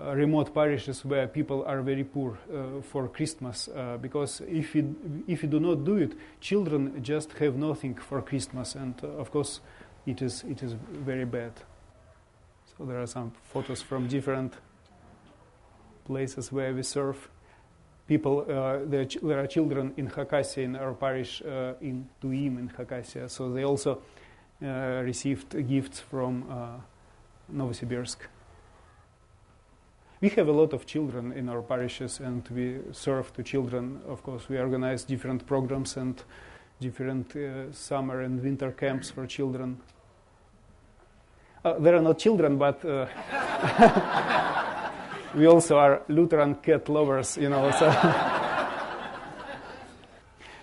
uh, 0.00 0.14
remote 0.14 0.52
parishes 0.52 1.04
where 1.04 1.28
people 1.28 1.64
are 1.66 1.80
very 1.82 2.04
poor 2.04 2.36
uh, 2.52 2.82
for 2.82 3.08
Christmas. 3.08 3.68
Uh, 3.68 3.96
because 4.00 4.40
if 4.48 4.74
you, 4.74 4.94
if 5.28 5.42
you 5.42 5.48
do 5.48 5.60
not 5.60 5.84
do 5.84 5.96
it, 5.96 6.12
children 6.40 7.02
just 7.02 7.32
have 7.34 7.56
nothing 7.56 7.94
for 7.94 8.20
Christmas, 8.20 8.74
and 8.74 9.02
of 9.04 9.30
course, 9.30 9.60
it 10.06 10.20
is, 10.20 10.44
it 10.44 10.62
is 10.62 10.74
very 10.90 11.24
bad. 11.24 11.52
So 12.76 12.84
there 12.84 13.00
are 13.00 13.06
some 13.06 13.32
photos 13.44 13.82
from 13.82 14.08
different 14.08 14.54
places 16.04 16.50
where 16.50 16.74
we 16.74 16.82
serve 16.82 17.30
people, 18.06 18.44
uh, 18.48 18.78
there, 18.84 19.04
ch- 19.04 19.18
there, 19.22 19.38
are 19.38 19.46
children 19.46 19.94
in 19.96 20.08
Khakassia, 20.08 20.64
in 20.64 20.76
our 20.76 20.92
parish 20.92 21.40
uh, 21.42 21.74
in 21.80 22.08
Tuim 22.20 22.58
in 22.58 22.68
Khakassia, 22.68 23.30
so 23.30 23.50
they 23.52 23.64
also 23.64 24.02
uh, 24.62 25.02
received 25.04 25.66
gifts 25.68 26.00
from 26.00 26.44
uh, 26.50 27.54
Novosibirsk. 27.54 28.16
We 30.24 30.30
have 30.30 30.48
a 30.48 30.52
lot 30.52 30.72
of 30.72 30.86
children 30.86 31.32
in 31.32 31.50
our 31.50 31.60
parishes, 31.60 32.18
and 32.18 32.48
we 32.48 32.78
serve 32.92 33.30
to 33.34 33.42
children. 33.42 34.00
Of 34.08 34.22
course, 34.22 34.48
we 34.48 34.58
organize 34.58 35.04
different 35.04 35.46
programs 35.46 35.98
and 35.98 36.22
different 36.80 37.36
uh, 37.36 37.70
summer 37.72 38.22
and 38.22 38.42
winter 38.42 38.72
camps 38.72 39.10
for 39.10 39.26
children. 39.26 39.82
Uh, 41.62 41.78
there 41.78 41.94
are 41.94 42.00
not 42.00 42.18
children, 42.18 42.56
but 42.56 42.82
we 45.34 45.46
also 45.46 45.76
are 45.76 46.00
Lutheran 46.08 46.54
cat 46.54 46.88
lovers, 46.88 47.36
you 47.36 47.50
know. 47.50 47.70
So 47.72 47.88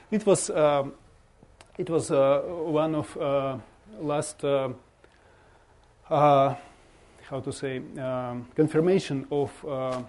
it 0.10 0.26
was 0.26 0.50
uh, 0.50 0.86
it 1.78 1.88
was 1.88 2.10
uh, 2.10 2.42
one 2.66 2.96
of 2.96 3.16
uh, 3.16 3.60
last 4.00 4.44
uh, 4.44 4.70
uh, 6.10 6.56
how 7.32 7.40
to 7.40 7.52
say 7.52 7.82
um, 7.98 8.48
confirmation 8.56 9.26
of 9.32 9.66
uh, 9.66 10.04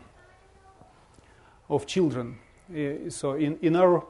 of 1.71 1.87
children. 1.87 2.37
so 3.09 3.35
in 3.35 3.59
in 3.63 3.77
our 3.77 4.05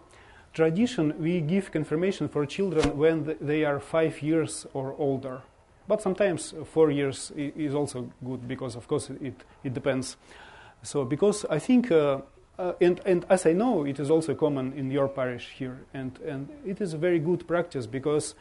tradition, 0.52 1.14
we 1.18 1.40
give 1.40 1.70
confirmation 1.70 2.28
for 2.28 2.46
children 2.46 2.96
when 2.96 3.36
they 3.40 3.64
are 3.64 3.80
five 3.80 4.22
years 4.22 4.66
or 4.74 4.94
older. 4.98 5.42
But 5.88 6.02
sometimes 6.02 6.54
four 6.64 6.90
years 6.90 7.32
is 7.36 7.74
also 7.74 8.10
good 8.24 8.46
because, 8.46 8.76
of 8.76 8.86
course, 8.86 9.10
it, 9.10 9.34
it 9.64 9.74
depends. 9.74 10.16
So, 10.82 11.04
because 11.04 11.44
I 11.46 11.58
think, 11.58 11.90
uh, 11.90 12.20
uh, 12.58 12.72
and, 12.80 13.00
and 13.04 13.26
as 13.28 13.46
I 13.46 13.52
know, 13.52 13.84
it 13.84 13.98
is 13.98 14.10
also 14.10 14.34
common 14.34 14.72
in 14.74 14.90
your 14.90 15.08
parish 15.08 15.50
here, 15.56 15.80
and, 15.94 16.18
and 16.20 16.48
it 16.64 16.80
is 16.80 16.94
a 16.94 16.98
very 16.98 17.18
good 17.18 17.46
practice 17.48 17.86
because 17.86 18.34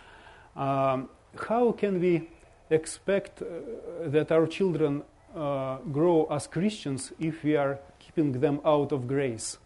um, 0.55 1.09
how 1.47 1.71
can 1.71 1.99
we 1.99 2.29
expect 2.71 3.41
uh, 3.41 3.45
that 4.05 4.31
our 4.31 4.47
children 4.47 5.03
uh, 5.35 5.77
grow 5.91 6.27
as 6.31 6.47
Christians 6.47 7.13
if 7.19 7.43
we 7.43 7.55
are 7.55 7.79
keeping 7.99 8.39
them 8.39 8.59
out 8.65 8.91
of 8.91 9.07
grace? 9.07 9.57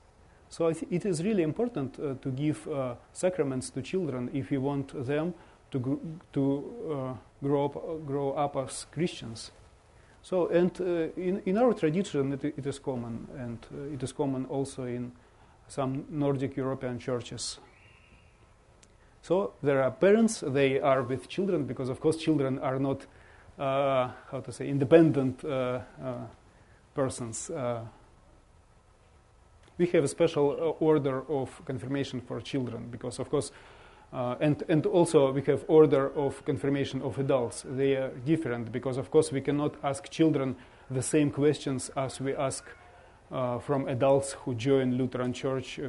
So 0.49 0.67
it 0.67 1.05
is 1.05 1.23
really 1.23 1.43
important 1.43 1.99
uh, 1.99 2.15
to 2.21 2.29
give 2.29 2.67
uh, 2.67 2.95
sacraments 3.13 3.69
to 3.71 3.81
children 3.81 4.29
if 4.33 4.51
we 4.51 4.57
want 4.57 5.05
them 5.05 5.33
to, 5.71 5.79
gr- 5.79 5.95
to 6.33 7.17
grow, 7.41 7.65
up, 7.65 8.05
grow 8.05 8.31
up 8.31 8.55
as 8.55 8.85
Christians. 8.91 9.51
So, 10.25 10.47
and 10.47 10.71
uh, 10.81 11.13
in, 11.21 11.43
in 11.45 11.57
our 11.57 11.71
tradition, 11.73 12.33
it, 12.33 12.43
it 12.43 12.65
is 12.65 12.79
common, 12.79 13.27
and 13.37 13.59
uh, 13.71 13.93
it 13.93 14.01
is 14.01 14.11
common 14.11 14.45
also 14.45 14.85
in 14.85 15.11
some 15.67 16.05
Nordic 16.09 16.57
European 16.57 16.97
churches. 16.97 17.59
So, 19.25 19.53
there 19.63 19.81
are 19.81 19.89
parents, 19.89 20.43
they 20.45 20.79
are 20.79 21.01
with 21.01 21.27
children, 21.27 21.63
because 21.63 21.89
of 21.89 21.99
course, 21.99 22.17
children 22.17 22.59
are 22.59 22.77
not, 22.77 23.07
uh, 23.57 24.11
how 24.29 24.39
to 24.41 24.51
say, 24.51 24.69
independent 24.69 25.43
uh, 25.43 25.47
uh, 25.49 26.13
persons. 26.93 27.49
Uh, 27.49 27.81
we 29.79 29.87
have 29.87 30.03
a 30.03 30.07
special 30.07 30.77
order 30.79 31.23
of 31.27 31.59
confirmation 31.65 32.21
for 32.21 32.39
children, 32.39 32.87
because 32.91 33.17
of 33.17 33.31
course, 33.31 33.51
uh, 34.13 34.35
and, 34.41 34.61
and 34.69 34.85
also 34.85 35.31
we 35.31 35.41
have 35.41 35.65
order 35.67 36.11
of 36.15 36.45
confirmation 36.45 37.01
of 37.01 37.17
adults. 37.17 37.65
They 37.67 37.95
are 37.95 38.11
different 38.27 38.71
because, 38.71 38.97
of 38.97 39.09
course, 39.09 39.31
we 39.31 39.41
cannot 39.41 39.73
ask 39.83 40.07
children 40.11 40.55
the 40.91 41.01
same 41.01 41.31
questions 41.31 41.89
as 41.97 42.21
we 42.21 42.35
ask 42.35 42.63
uh, 43.31 43.57
from 43.57 43.87
adults 43.87 44.33
who 44.33 44.53
join 44.53 44.99
Lutheran 44.99 45.33
Church 45.33 45.79
uh, 45.79 45.85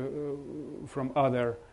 from 0.87 1.13
other 1.15 1.51
uh, 1.53 1.66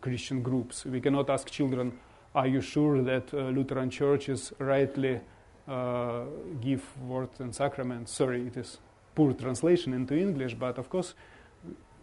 Christian 0.00 0.42
groups. 0.42 0.84
We 0.84 1.00
cannot 1.00 1.30
ask 1.30 1.50
children, 1.50 1.92
are 2.34 2.46
you 2.46 2.60
sure 2.60 3.02
that 3.02 3.32
uh, 3.32 3.50
Lutheran 3.50 3.90
churches 3.90 4.52
rightly 4.58 5.20
uh, 5.68 6.24
give 6.60 6.82
words 7.02 7.40
and 7.40 7.54
sacraments? 7.54 8.12
Sorry, 8.12 8.46
it 8.46 8.56
is 8.56 8.78
poor 9.14 9.32
translation 9.32 9.94
into 9.94 10.16
English, 10.16 10.54
but 10.54 10.78
of 10.78 10.88
course, 10.88 11.14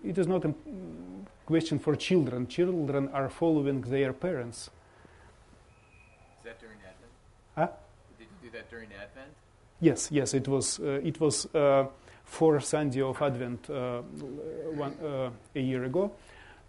it 0.03 0.17
is 0.17 0.27
not 0.27 0.45
a 0.45 0.53
question 1.45 1.79
for 1.79 1.95
children. 1.95 2.47
Children 2.47 3.09
are 3.13 3.29
following 3.29 3.81
their 3.81 4.13
parents. 4.13 4.69
Is 6.39 6.45
that 6.45 6.59
during 6.59 6.77
Advent? 6.77 7.11
Huh? 7.55 7.67
Did 8.17 8.27
you 8.41 8.49
do 8.49 8.57
that 8.57 8.69
during 8.69 8.89
Advent? 8.93 9.31
Yes, 9.81 10.09
yes. 10.11 10.33
It 10.33 10.47
was. 10.47 10.79
Uh, 10.79 11.01
it 11.03 11.19
was 11.19 11.53
uh, 11.53 11.87
for 12.27 12.59
Sunday 12.59 13.01
of 13.01 13.21
Advent 13.21 13.69
uh, 13.69 14.01
one, 14.75 14.93
uh, 15.03 15.29
a 15.55 15.59
year 15.59 15.85
ago, 15.85 16.11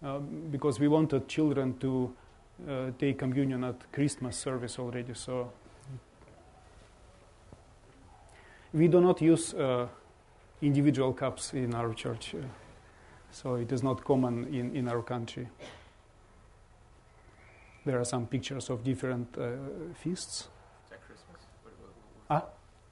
um, 0.03 0.47
because 0.51 0.79
we 0.79 0.87
wanted 0.87 1.27
children 1.27 1.77
to 1.79 2.13
uh, 2.67 2.91
take 2.97 3.19
communion 3.19 3.63
at 3.63 3.91
Christmas 3.91 4.37
service 4.37 4.79
already. 4.79 5.13
So 5.13 5.51
we 8.73 8.87
do 8.87 9.01
not 9.01 9.21
use 9.21 9.53
uh, 9.53 9.87
individual 10.61 11.13
cups 11.13 11.53
in 11.53 11.73
our 11.73 11.93
church. 11.93 12.35
So 13.31 13.55
it 13.55 13.71
is 13.71 13.83
not 13.83 14.03
common 14.03 14.53
in, 14.53 14.75
in 14.75 14.87
our 14.87 15.01
country. 15.01 15.47
There 17.85 17.99
are 17.99 18.05
some 18.05 18.27
pictures 18.27 18.69
of 18.69 18.83
different 18.83 19.37
uh, 19.37 19.51
feasts. 19.95 20.41
Is 20.41 20.89
that 20.89 21.01
Christmas? 21.05 21.41
What, 21.63 21.73
what, 21.79 21.89
what, 22.27 22.43
ah? 22.43 22.45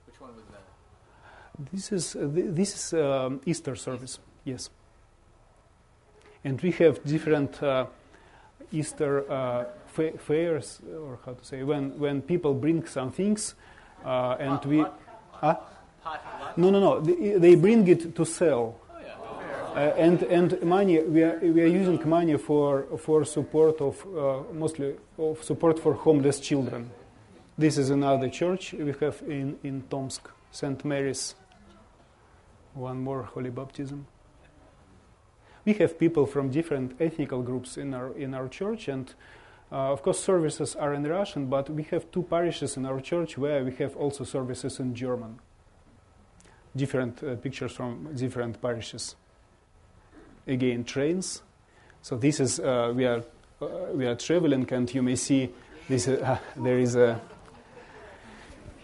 Which 0.06 0.22
one 0.22 0.36
was 0.36 0.46
that? 0.52 1.72
This 1.72 1.91
is, 1.91 2.15
uh, 2.15 2.30
th- 2.34 2.56
this 2.56 2.76
is 2.76 2.93
um, 2.93 3.41
Easter 3.46 3.76
service, 3.76 4.20
yes. 4.46 4.70
And 6.48 6.62
we 6.62 6.72
have 6.72 7.04
different 7.04 7.62
uh, 7.62 7.88
Easter 8.72 9.30
uh, 9.30 9.66
fa- 9.88 10.18
fairs, 10.18 10.80
or 10.98 11.20
how 11.26 11.34
to 11.34 11.44
say, 11.44 11.62
when, 11.64 12.00
when 12.00 12.22
people 12.22 12.54
bring 12.54 12.86
some 12.88 13.12
things 13.12 13.54
uh, 14.06 14.38
and 14.40 14.64
we. 14.64 14.86
No, 16.56 16.70
no, 16.70 16.80
no. 16.80 17.02
They, 17.02 17.38
they 17.38 17.56
bring 17.56 17.86
it 17.90 18.16
to 18.16 18.24
sell. 18.24 18.80
Uh, 19.76 19.80
and 19.98 20.24
and 20.24 20.64
money 20.64 21.00
we 21.04 21.22
are 21.22 21.38
we 21.40 21.62
are 21.62 21.74
using 21.82 22.00
money 22.10 22.38
for 22.38 22.88
for 22.98 23.26
support 23.26 23.80
of 23.82 23.96
uh, 24.08 24.42
mostly 24.54 24.96
of 25.18 25.44
support 25.44 25.78
for 25.78 25.94
homeless 25.94 26.40
children. 26.40 26.90
This 27.58 27.78
is 27.78 27.90
another 27.90 28.30
church 28.30 28.74
we 28.74 28.94
have 29.02 29.22
in 29.28 29.60
in 29.64 29.84
Tomsk, 29.90 30.32
St. 30.52 30.84
Mary's. 30.86 31.36
One 32.74 33.00
more 33.02 33.24
holy 33.24 33.52
baptism. 33.52 34.08
We 35.67 35.73
have 35.73 35.99
people 35.99 36.25
from 36.25 36.49
different 36.49 36.93
ethnical 37.01 37.41
groups 37.41 37.75
in 37.77 37.93
our 37.93 38.13
in 38.17 38.34
our 38.34 38.47
church, 38.47 38.88
and 38.88 39.13
uh, 39.69 39.91
of 39.91 40.01
course 40.01 40.17
services 40.23 40.77
are 40.77 40.93
in 40.93 41.03
Russian. 41.03 41.47
But 41.47 41.69
we 41.69 41.84
have 41.91 42.10
two 42.10 42.23
parishes 42.23 42.77
in 42.77 42.86
our 42.86 43.01
church 43.01 43.38
where 43.38 43.65
we 43.65 43.75
have 43.75 43.97
also 43.97 44.23
services 44.23 44.80
in 44.80 44.95
German. 44.95 45.39
Different 46.73 47.21
uh, 47.21 47.36
pictures 47.36 47.73
from 47.73 48.15
different 48.15 48.62
parishes 48.62 49.17
again 50.47 50.86
trains. 50.86 51.41
So 52.01 52.15
this 52.15 52.39
is 52.39 52.62
uh, 52.62 52.93
we 52.95 53.06
are 53.06 53.23
uh, 53.62 53.67
we 53.93 54.06
are 54.06 54.15
traveling, 54.15 54.65
and 54.71 54.93
you 54.93 55.03
may 55.03 55.17
see 55.17 55.49
this. 55.89 56.08
Uh, 56.08 56.39
there 56.56 56.80
is 56.80 56.95
a 56.95 57.19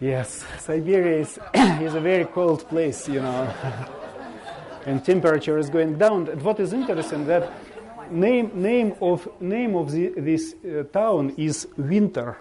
yes, 0.01 0.43
Siberia 0.59 1.21
is 1.21 1.39
is 1.53 1.95
a 1.95 2.01
very 2.01 2.25
cold 2.25 2.67
place, 2.67 3.07
you 3.07 3.21
know, 3.21 3.53
and 4.85 5.03
temperature 5.03 5.57
is 5.57 5.69
going 5.69 5.97
down. 5.97 6.27
And 6.27 6.41
what 6.41 6.59
is 6.59 6.73
interesting 6.73 7.25
that 7.27 7.51
name 8.11 8.51
name 8.53 8.95
of 9.01 9.27
name 9.41 9.75
of 9.75 9.91
the, 9.91 10.13
this 10.17 10.55
uh, 10.63 10.83
town 10.91 11.33
is 11.37 11.67
Winter. 11.77 12.37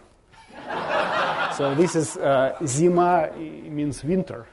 so 1.56 1.74
this 1.74 1.96
is 1.96 2.16
uh, 2.16 2.56
Zima 2.66 3.30
means 3.36 4.04
winter. 4.04 4.46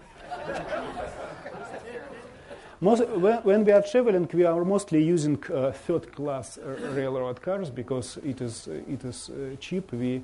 Most, 2.81 3.05
when, 3.09 3.37
when, 3.39 3.65
we 3.65 3.73
are 3.73 3.81
traveling, 3.81 4.29
we 4.33 4.45
are 4.45 4.63
mostly 4.63 5.03
using 5.03 5.37
uh, 5.53 5.73
third-class 5.73 6.57
uh, 6.57 6.93
railroad 6.93 7.41
cars 7.41 7.69
because 7.69 8.17
it 8.23 8.39
is 8.39 8.69
uh, 8.69 8.79
it 8.87 9.03
is 9.03 9.29
uh, 9.29 9.55
cheap. 9.59 9.91
We 9.91 10.21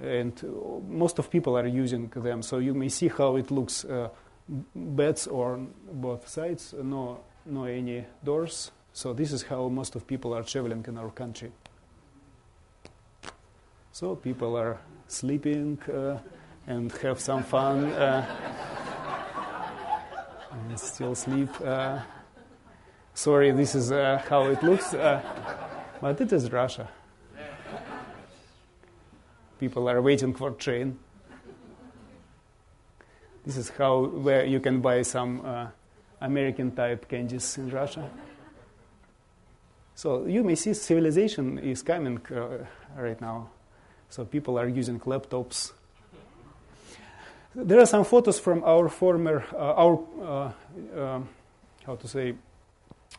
and 0.00 0.32
most 0.88 1.18
of 1.18 1.28
people 1.28 1.58
are 1.58 1.66
using 1.66 2.08
them. 2.08 2.42
So 2.42 2.58
you 2.58 2.72
may 2.72 2.88
see 2.88 3.08
how 3.08 3.36
it 3.36 3.50
looks. 3.50 3.84
Uh, 4.52 4.56
beds 4.74 5.26
on 5.26 5.72
both 5.92 6.28
sides, 6.28 6.74
no 6.82 7.20
no 7.46 7.64
any 7.64 8.04
doors. 8.24 8.70
So 8.92 9.12
this 9.12 9.32
is 9.32 9.42
how 9.42 9.68
most 9.68 9.96
of 9.96 10.06
people 10.06 10.34
are 10.34 10.42
traveling 10.42 10.84
in 10.86 10.98
our 10.98 11.10
country. 11.10 11.50
So 13.92 14.14
people 14.16 14.56
are 14.56 14.78
sleeping 15.08 15.78
uh, 15.82 16.18
and 16.66 16.92
have 16.92 17.20
some 17.20 17.42
fun 17.42 17.84
and 20.52 20.78
still 20.78 21.14
sleep. 21.14 21.48
Uh, 21.60 22.00
sorry, 23.14 23.50
this 23.50 23.74
is 23.74 23.92
uh, 23.92 24.22
how 24.28 24.46
it 24.46 24.62
looks, 24.62 24.94
uh, 24.94 25.20
but 26.00 26.20
it 26.20 26.32
is 26.32 26.50
Russia. 26.52 26.88
People 29.58 29.88
are 29.88 30.02
waiting 30.02 30.34
for 30.34 30.50
train. 30.50 30.98
This 33.44 33.56
is 33.56 33.70
how 33.70 34.04
where 34.04 34.44
you 34.44 34.60
can 34.60 34.80
buy 34.80 35.02
some 35.02 35.44
uh, 35.44 35.66
American 36.20 36.70
type 36.70 37.08
candies 37.08 37.58
in 37.58 37.70
Russia. 37.70 38.08
So 39.94 40.26
you 40.26 40.42
may 40.44 40.54
see 40.54 40.74
civilization 40.74 41.58
is 41.58 41.82
coming 41.82 42.20
uh, 42.30 42.64
right 42.96 43.20
now. 43.20 43.50
So 44.08 44.24
people 44.24 44.58
are 44.58 44.68
using 44.68 45.00
laptops 45.00 45.72
there 47.54 47.78
are 47.80 47.86
some 47.86 48.04
photos 48.04 48.38
from 48.38 48.64
our 48.64 48.88
former, 48.88 49.44
uh, 49.52 49.56
our, 49.56 50.00
uh, 50.22 50.52
uh, 50.98 51.20
how 51.84 51.96
to 51.96 52.08
say, 52.08 52.34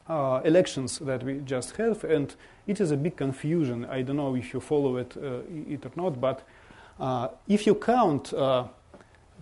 uh, 0.07 0.41
elections 0.43 0.99
that 0.99 1.23
we 1.23 1.39
just 1.45 1.75
have, 1.77 2.03
and 2.03 2.35
it 2.65 2.81
is 2.81 2.91
a 2.91 2.97
big 2.97 3.15
confusion. 3.15 3.85
I 3.85 4.01
don't 4.01 4.17
know 4.17 4.35
if 4.35 4.53
you 4.53 4.59
follow 4.59 4.97
it, 4.97 5.15
uh, 5.17 5.41
it 5.69 5.85
or 5.85 5.91
not, 5.95 6.19
but 6.19 6.41
uh, 6.99 7.27
if 7.47 7.67
you 7.67 7.75
count 7.75 8.33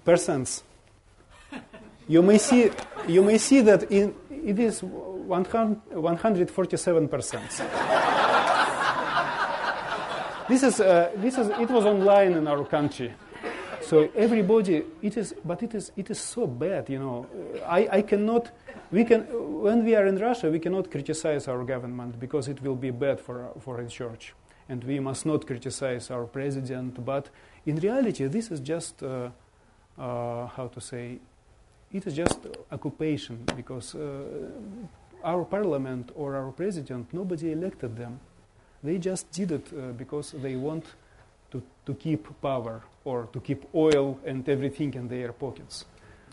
percents, 0.05 0.63
you 2.07 2.21
may 2.21 2.37
see 2.37 2.69
you 3.07 3.23
may 3.23 3.37
see 3.37 3.61
that 3.61 3.89
in, 3.91 4.13
it 4.29 4.59
is 4.59 4.83
147 4.83 7.07
percent. 7.07 7.49
this 10.49 10.63
is 10.63 10.77
this 10.77 11.37
is 11.37 11.49
it 11.49 11.69
was 11.69 11.85
online 11.85 12.33
in 12.33 12.47
our 12.47 12.65
country. 12.65 13.13
So 13.91 14.09
everybody, 14.15 14.83
it 15.01 15.17
is, 15.17 15.35
but 15.43 15.61
it 15.63 15.75
is, 15.75 15.91
it 15.97 16.09
is 16.09 16.17
so 16.17 16.47
bad, 16.47 16.89
you 16.89 16.97
know. 16.97 17.27
I, 17.67 17.89
I 17.91 18.01
cannot, 18.03 18.49
we 18.89 19.03
can, 19.03 19.23
when 19.61 19.83
we 19.83 19.95
are 19.95 20.05
in 20.05 20.17
Russia, 20.17 20.49
we 20.49 20.59
cannot 20.59 20.89
criticize 20.89 21.49
our 21.49 21.61
government 21.65 22.17
because 22.17 22.47
it 22.47 22.61
will 22.61 22.77
be 22.77 22.91
bad 22.91 23.19
for, 23.19 23.49
for 23.59 23.83
the 23.83 23.89
church. 23.89 24.33
And 24.69 24.81
we 24.85 25.01
must 25.01 25.25
not 25.25 25.45
criticize 25.45 26.09
our 26.09 26.23
president. 26.23 27.03
But 27.03 27.31
in 27.65 27.75
reality, 27.75 28.27
this 28.27 28.49
is 28.49 28.61
just, 28.61 29.03
uh, 29.03 29.31
uh, 29.97 30.47
how 30.47 30.71
to 30.73 30.79
say, 30.79 31.19
it 31.93 32.07
is 32.07 32.15
just 32.15 32.39
occupation 32.71 33.43
because 33.55 33.95
uh, 33.95 34.23
our 35.23 35.43
parliament 35.45 36.11
or 36.15 36.35
our 36.35 36.51
president, 36.51 37.13
nobody 37.13 37.51
elected 37.51 37.95
them. 37.95 38.19
They 38.83 38.97
just 38.97 39.31
did 39.31 39.51
it 39.51 39.67
uh, 39.71 39.91
because 39.91 40.31
they 40.31 40.55
want 40.55 40.85
to, 41.51 41.61
to 41.85 41.93
keep 41.93 42.27
power 42.41 42.81
or 43.03 43.27
to 43.33 43.39
keep 43.39 43.65
oil 43.75 44.19
and 44.25 44.47
everything 44.47 44.93
in 44.93 45.07
their 45.07 45.33
pockets. 45.33 45.85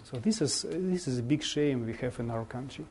So 0.05 0.19
this 0.19 0.41
is, 0.41 0.65
this 0.69 1.09
is 1.09 1.19
a 1.19 1.23
big 1.23 1.43
shame 1.43 1.85
we 1.85 1.93
have 1.95 2.19
in 2.21 2.31
our 2.31 2.45
country. 2.45 2.87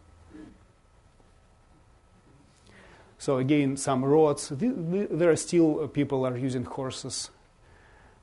So 3.17 3.37
again, 3.37 3.77
some 3.77 4.05
roads. 4.05 4.51
There 4.55 5.31
are 5.31 5.35
still 5.35 5.83
uh, 5.83 5.87
people 5.87 6.25
are 6.25 6.37
using 6.37 6.63
horses, 6.63 7.31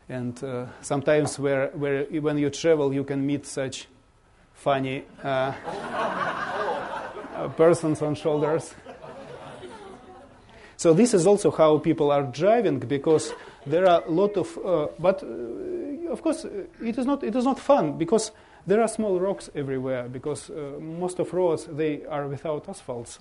and 0.09 0.42
uh, 0.44 0.66
sometimes 0.83 1.37
where, 1.37 1.68
where 1.74 2.04
when 2.04 2.38
you 2.38 2.50
travel, 2.50 2.94
you 2.94 3.02
can 3.02 3.26
meet 3.26 3.44
such 3.44 3.88
funny 4.54 5.04
uh, 5.22 5.52
uh 7.36 7.48
persons 7.56 8.02
on 8.02 8.14
shoulders. 8.14 8.74
So 10.76 10.92
this 10.92 11.14
is 11.14 11.26
also 11.26 11.50
how 11.50 11.78
people 11.78 12.10
are 12.10 12.22
driving 12.22 12.78
because 12.78 13.32
there 13.66 13.88
are 13.88 14.04
a 14.04 14.10
lot 14.10 14.36
of, 14.36 14.58
uh, 14.58 14.88
but 14.98 15.22
uh, 15.22 16.12
of 16.12 16.22
course, 16.22 16.44
uh, 16.44 16.64
it 16.82 16.98
is 16.98 17.06
not 17.06 17.22
it 17.24 17.34
is 17.34 17.44
not 17.44 17.58
fun 17.58 17.96
because 17.96 18.32
there 18.66 18.82
are 18.82 18.88
small 18.88 19.18
rocks 19.20 19.50
everywhere 19.54 20.08
because 20.08 20.50
uh, 20.50 20.78
most 20.80 21.18
of 21.18 21.32
roads 21.32 21.66
they 21.66 22.04
are 22.06 22.26
without 22.26 22.68
asphalts, 22.68 23.18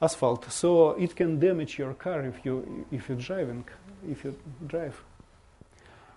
asphalt. 0.00 0.50
So 0.50 0.90
it 0.92 1.14
can 1.16 1.38
damage 1.38 1.78
your 1.78 1.94
car 1.94 2.24
if 2.24 2.44
you 2.44 2.86
if 2.90 3.08
you're 3.08 3.18
driving, 3.18 3.64
if 4.08 4.24
you 4.24 4.34
drive. 4.66 5.02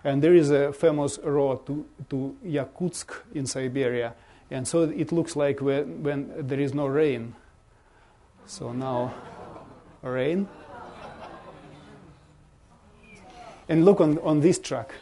And 0.04 0.22
there 0.22 0.34
is 0.34 0.50
a 0.50 0.72
famous 0.72 1.18
road 1.22 1.66
to 1.66 1.84
to 2.10 2.36
Yakutsk 2.44 3.10
in 3.34 3.46
Siberia, 3.46 4.14
and 4.50 4.66
so 4.66 4.82
it 4.82 5.12
looks 5.12 5.36
like 5.36 5.60
when, 5.60 6.02
when 6.02 6.46
there 6.46 6.60
is 6.60 6.74
no 6.74 6.86
rain. 6.86 7.34
So 8.46 8.72
now, 8.72 9.12
rain. 10.02 10.48
And 13.68 13.84
look 13.84 14.00
on, 14.00 14.18
on 14.18 14.40
this 14.40 14.58
track. 14.58 14.92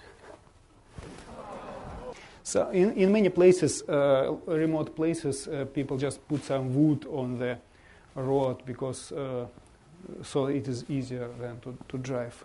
So 2.42 2.70
in, 2.70 2.92
in 2.92 3.12
many 3.12 3.28
places, 3.28 3.82
uh, 3.88 4.34
remote 4.46 4.94
places, 4.96 5.48
uh, 5.48 5.66
people 5.66 5.98
just 5.98 6.26
put 6.28 6.44
some 6.44 6.74
wood 6.74 7.06
on 7.10 7.38
the 7.38 7.58
road 8.14 8.64
because 8.64 9.12
uh, 9.12 9.46
so 10.22 10.46
it 10.46 10.68
is 10.68 10.84
easier 10.88 11.28
than 11.40 11.60
to, 11.60 11.76
to 11.88 11.98
drive. 11.98 12.44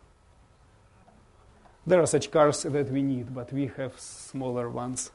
There 1.86 2.02
are 2.02 2.08
such 2.08 2.32
cars 2.32 2.64
that 2.64 2.90
we 2.92 3.02
need, 3.02 3.34
but 3.34 3.52
we 3.54 3.72
have 3.78 4.00
smaller 4.00 4.70
ones. 4.70 5.12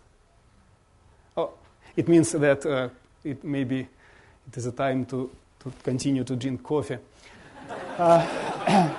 It 1.97 2.09
means 2.09 2.33
that 2.33 2.67
uh, 2.67 2.89
it 3.23 3.45
maybe 3.45 3.81
it 4.49 4.57
is 4.57 4.67
a 4.67 4.73
time 4.73 5.05
to, 5.07 5.31
to 5.61 5.73
continue 5.83 6.25
to 6.25 6.37
drink 6.37 6.63
coffee. 6.63 6.99
Uh, 7.99 8.27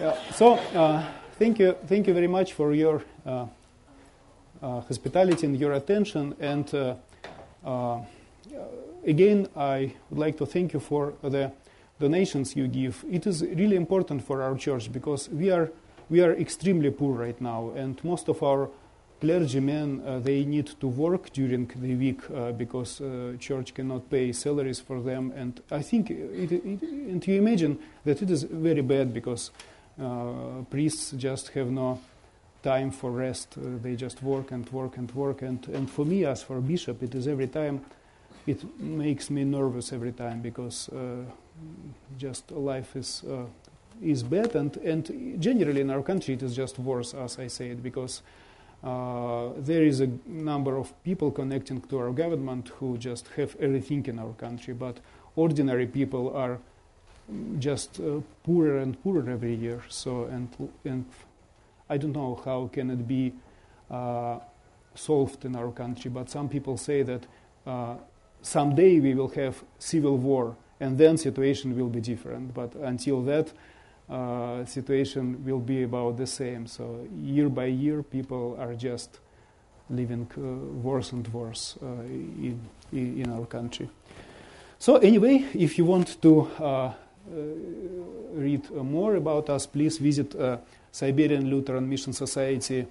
yeah, 0.00 0.16
so 0.32 0.54
uh, 0.54 1.04
thank 1.38 1.58
you, 1.58 1.76
thank 1.86 2.06
you 2.06 2.14
very 2.14 2.26
much 2.26 2.54
for 2.54 2.72
your 2.72 3.02
uh, 3.26 3.46
hospitality 4.60 5.46
and 5.46 5.58
your 5.58 5.72
attention. 5.72 6.34
And 6.40 6.96
again, 9.06 9.48
I 9.54 9.92
would 10.10 10.18
like 10.18 10.38
to 10.38 10.46
thank 10.46 10.72
you 10.72 10.80
for 10.80 11.12
the 11.22 11.52
donations 12.00 12.56
you 12.56 12.68
give. 12.68 13.04
It 13.10 13.26
is 13.26 13.42
really 13.42 13.76
important 13.76 14.24
for 14.24 14.42
our 14.42 14.56
church 14.56 14.90
because 14.90 15.28
we 15.28 15.50
are 15.50 15.70
we 16.10 16.20
are 16.20 16.32
extremely 16.34 16.90
poor 16.90 17.14
right 17.14 17.40
now, 17.40 17.72
and 17.74 18.02
most 18.04 18.28
of 18.28 18.42
our 18.42 18.68
clergymen 19.24 20.02
uh, 20.06 20.18
they 20.18 20.44
need 20.44 20.66
to 20.80 20.86
work 20.86 21.32
during 21.32 21.66
the 21.76 21.94
week 21.94 22.20
uh, 22.30 22.52
because 22.52 23.00
uh, 23.00 23.32
church 23.38 23.72
cannot 23.72 24.10
pay 24.10 24.32
salaries 24.32 24.80
for 24.80 25.00
them 25.00 25.32
and 25.34 25.62
i 25.70 25.82
think 25.82 26.10
it, 26.10 26.52
it, 26.52 26.82
and 27.10 27.26
you 27.26 27.36
imagine 27.38 27.78
that 28.04 28.20
it 28.20 28.30
is 28.30 28.42
very 28.42 28.82
bad 28.82 29.14
because 29.14 29.50
uh, 30.00 30.62
priests 30.70 31.12
just 31.12 31.48
have 31.50 31.70
no 31.70 31.98
time 32.64 32.90
for 32.90 33.10
rest. 33.10 33.56
Uh, 33.56 33.78
they 33.82 33.94
just 33.94 34.22
work 34.22 34.50
and 34.50 34.68
work 34.72 34.96
and 34.96 35.14
work. 35.14 35.42
And, 35.42 35.68
and 35.68 35.88
for 35.88 36.04
me, 36.04 36.24
as 36.24 36.42
for 36.42 36.60
bishop, 36.60 37.02
it 37.02 37.14
is 37.14 37.28
every 37.28 37.46
time, 37.46 37.84
it 38.46 38.64
makes 38.80 39.30
me 39.30 39.44
nervous 39.44 39.92
every 39.92 40.12
time 40.12 40.40
because 40.40 40.88
uh, 40.88 41.24
just 42.18 42.50
life 42.50 42.96
is 42.96 43.22
is 44.02 44.22
bad. 44.24 44.56
And, 44.56 44.76
and 44.78 45.40
generally 45.40 45.80
in 45.82 45.90
our 45.90 46.02
country, 46.02 46.34
it 46.34 46.42
is 46.42 46.56
just 46.56 46.78
worse, 46.78 47.14
as 47.14 47.38
I 47.38 47.46
said, 47.46 47.82
because 47.82 48.22
uh, 48.84 49.48
there 49.56 49.82
is 49.82 50.00
a 50.00 50.08
number 50.26 50.76
of 50.76 50.92
people 51.04 51.30
connecting 51.30 51.80
to 51.80 51.98
our 51.98 52.12
government 52.12 52.68
who 52.78 52.98
just 52.98 53.28
have 53.36 53.56
everything 53.58 54.04
in 54.06 54.18
our 54.18 54.34
country, 54.34 54.74
but 54.74 54.98
ordinary 55.36 55.86
people 55.86 56.36
are 56.36 56.58
just 57.58 57.98
uh, 58.00 58.20
poorer 58.42 58.78
and 58.78 59.02
poorer 59.02 59.30
every 59.30 59.54
year. 59.54 59.82
So 59.88 60.24
and 60.24 60.48
and 60.84 61.06
I 61.88 61.96
don't 61.96 62.12
know 62.12 62.40
how 62.44 62.68
can 62.72 62.90
it 62.90 63.08
be 63.08 63.32
uh, 63.90 64.38
solved 64.94 65.44
in 65.44 65.56
our 65.56 65.70
country, 65.70 66.10
but 66.10 66.28
some 66.28 66.48
people 66.48 66.76
say 66.76 67.02
that 67.02 67.26
uh, 67.66 67.94
someday 68.42 69.00
we 69.00 69.14
will 69.14 69.28
have 69.28 69.64
civil 69.78 70.18
war 70.18 70.56
and 70.80 70.98
then 70.98 71.16
situation 71.16 71.76
will 71.76 71.88
be 71.88 72.00
different. 72.00 72.52
But 72.52 72.74
until 72.74 73.22
that, 73.22 73.52
uh, 74.10 74.64
situation 74.66 75.42
will 75.44 75.60
be 75.60 75.82
about 75.82 76.16
the 76.16 76.26
same. 76.26 76.66
So 76.66 77.06
year 77.22 77.48
by 77.48 77.66
year, 77.66 78.02
people 78.02 78.56
are 78.60 78.74
just 78.74 79.18
living 79.90 80.30
uh, 80.36 80.40
worse 80.82 81.12
and 81.12 81.26
worse 81.28 81.78
uh, 81.82 81.86
in, 82.04 82.60
in 82.92 83.30
our 83.30 83.46
country. 83.46 83.88
So 84.78 84.96
anyway, 84.96 85.46
if 85.54 85.78
you 85.78 85.84
want 85.84 86.20
to 86.22 86.50
uh, 86.58 86.64
uh, 86.64 86.92
read 88.32 88.70
more 88.70 89.16
about 89.16 89.48
us, 89.48 89.66
please 89.66 89.98
visit 89.98 90.34
Siberian 90.92 91.48
Lutheran 91.48 91.88
Mission 91.88 92.12
Society 92.12 92.86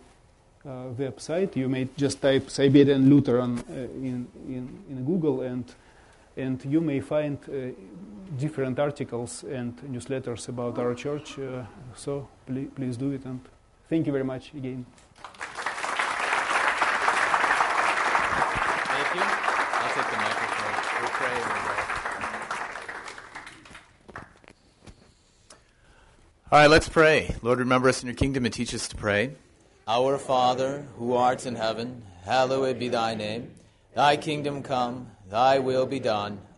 website. 0.66 1.56
You 1.56 1.70
may 1.70 1.90
just 1.98 2.22
type 2.22 2.50
Siberian 2.50 3.10
Lutheran 3.10 3.64
in, 3.70 4.28
in, 4.48 4.84
in 4.90 5.06
Google 5.06 5.42
and 5.42 5.66
and 6.36 6.66
you 6.66 6.82
may 6.82 7.00
find 7.00 7.38
different 8.38 8.80
articles 8.80 9.44
and 9.44 9.76
newsletters 9.92 10.48
about 10.50 10.78
our 10.78 10.94
church. 10.96 11.38
Uh, 11.40 11.64
so 11.96 12.28
please, 12.46 12.70
please 12.76 12.98
do 12.98 13.12
it, 13.12 13.26
and 13.26 13.40
thank 13.90 14.06
you 14.06 14.12
very 14.12 14.24
much 14.24 14.54
again. 14.54 14.86
Thank 18.86 19.16
you. 19.16 19.22
I'll 19.22 19.94
take 19.94 20.10
the 20.12 20.18
microphone. 20.18 20.76
We'll 21.02 21.10
pray. 21.10 21.38
All 26.52 26.60
right, 26.60 26.70
let's 26.70 26.90
pray. 26.90 27.36
Lord, 27.42 27.60
remember 27.60 27.90
us 27.90 28.04
in 28.04 28.08
your 28.08 28.16
kingdom 28.16 28.46
and 28.46 28.54
teach 28.54 28.74
us 28.76 28.88
to 28.90 28.96
pray. 28.96 29.36
Our 29.88 30.18
Father, 30.18 30.86
who 30.98 31.14
art 31.14 31.46
in 31.46 31.56
heaven, 31.56 32.04
hallowed 32.26 32.80
be 32.80 32.90
thy 32.90 33.16
name. 33.16 33.52
Thy 33.96 34.18
kingdom 34.18 34.64
come. 34.64 35.08
Thy 35.30 35.60
will 35.60 35.86
be 35.86 36.00
done, 36.00 36.40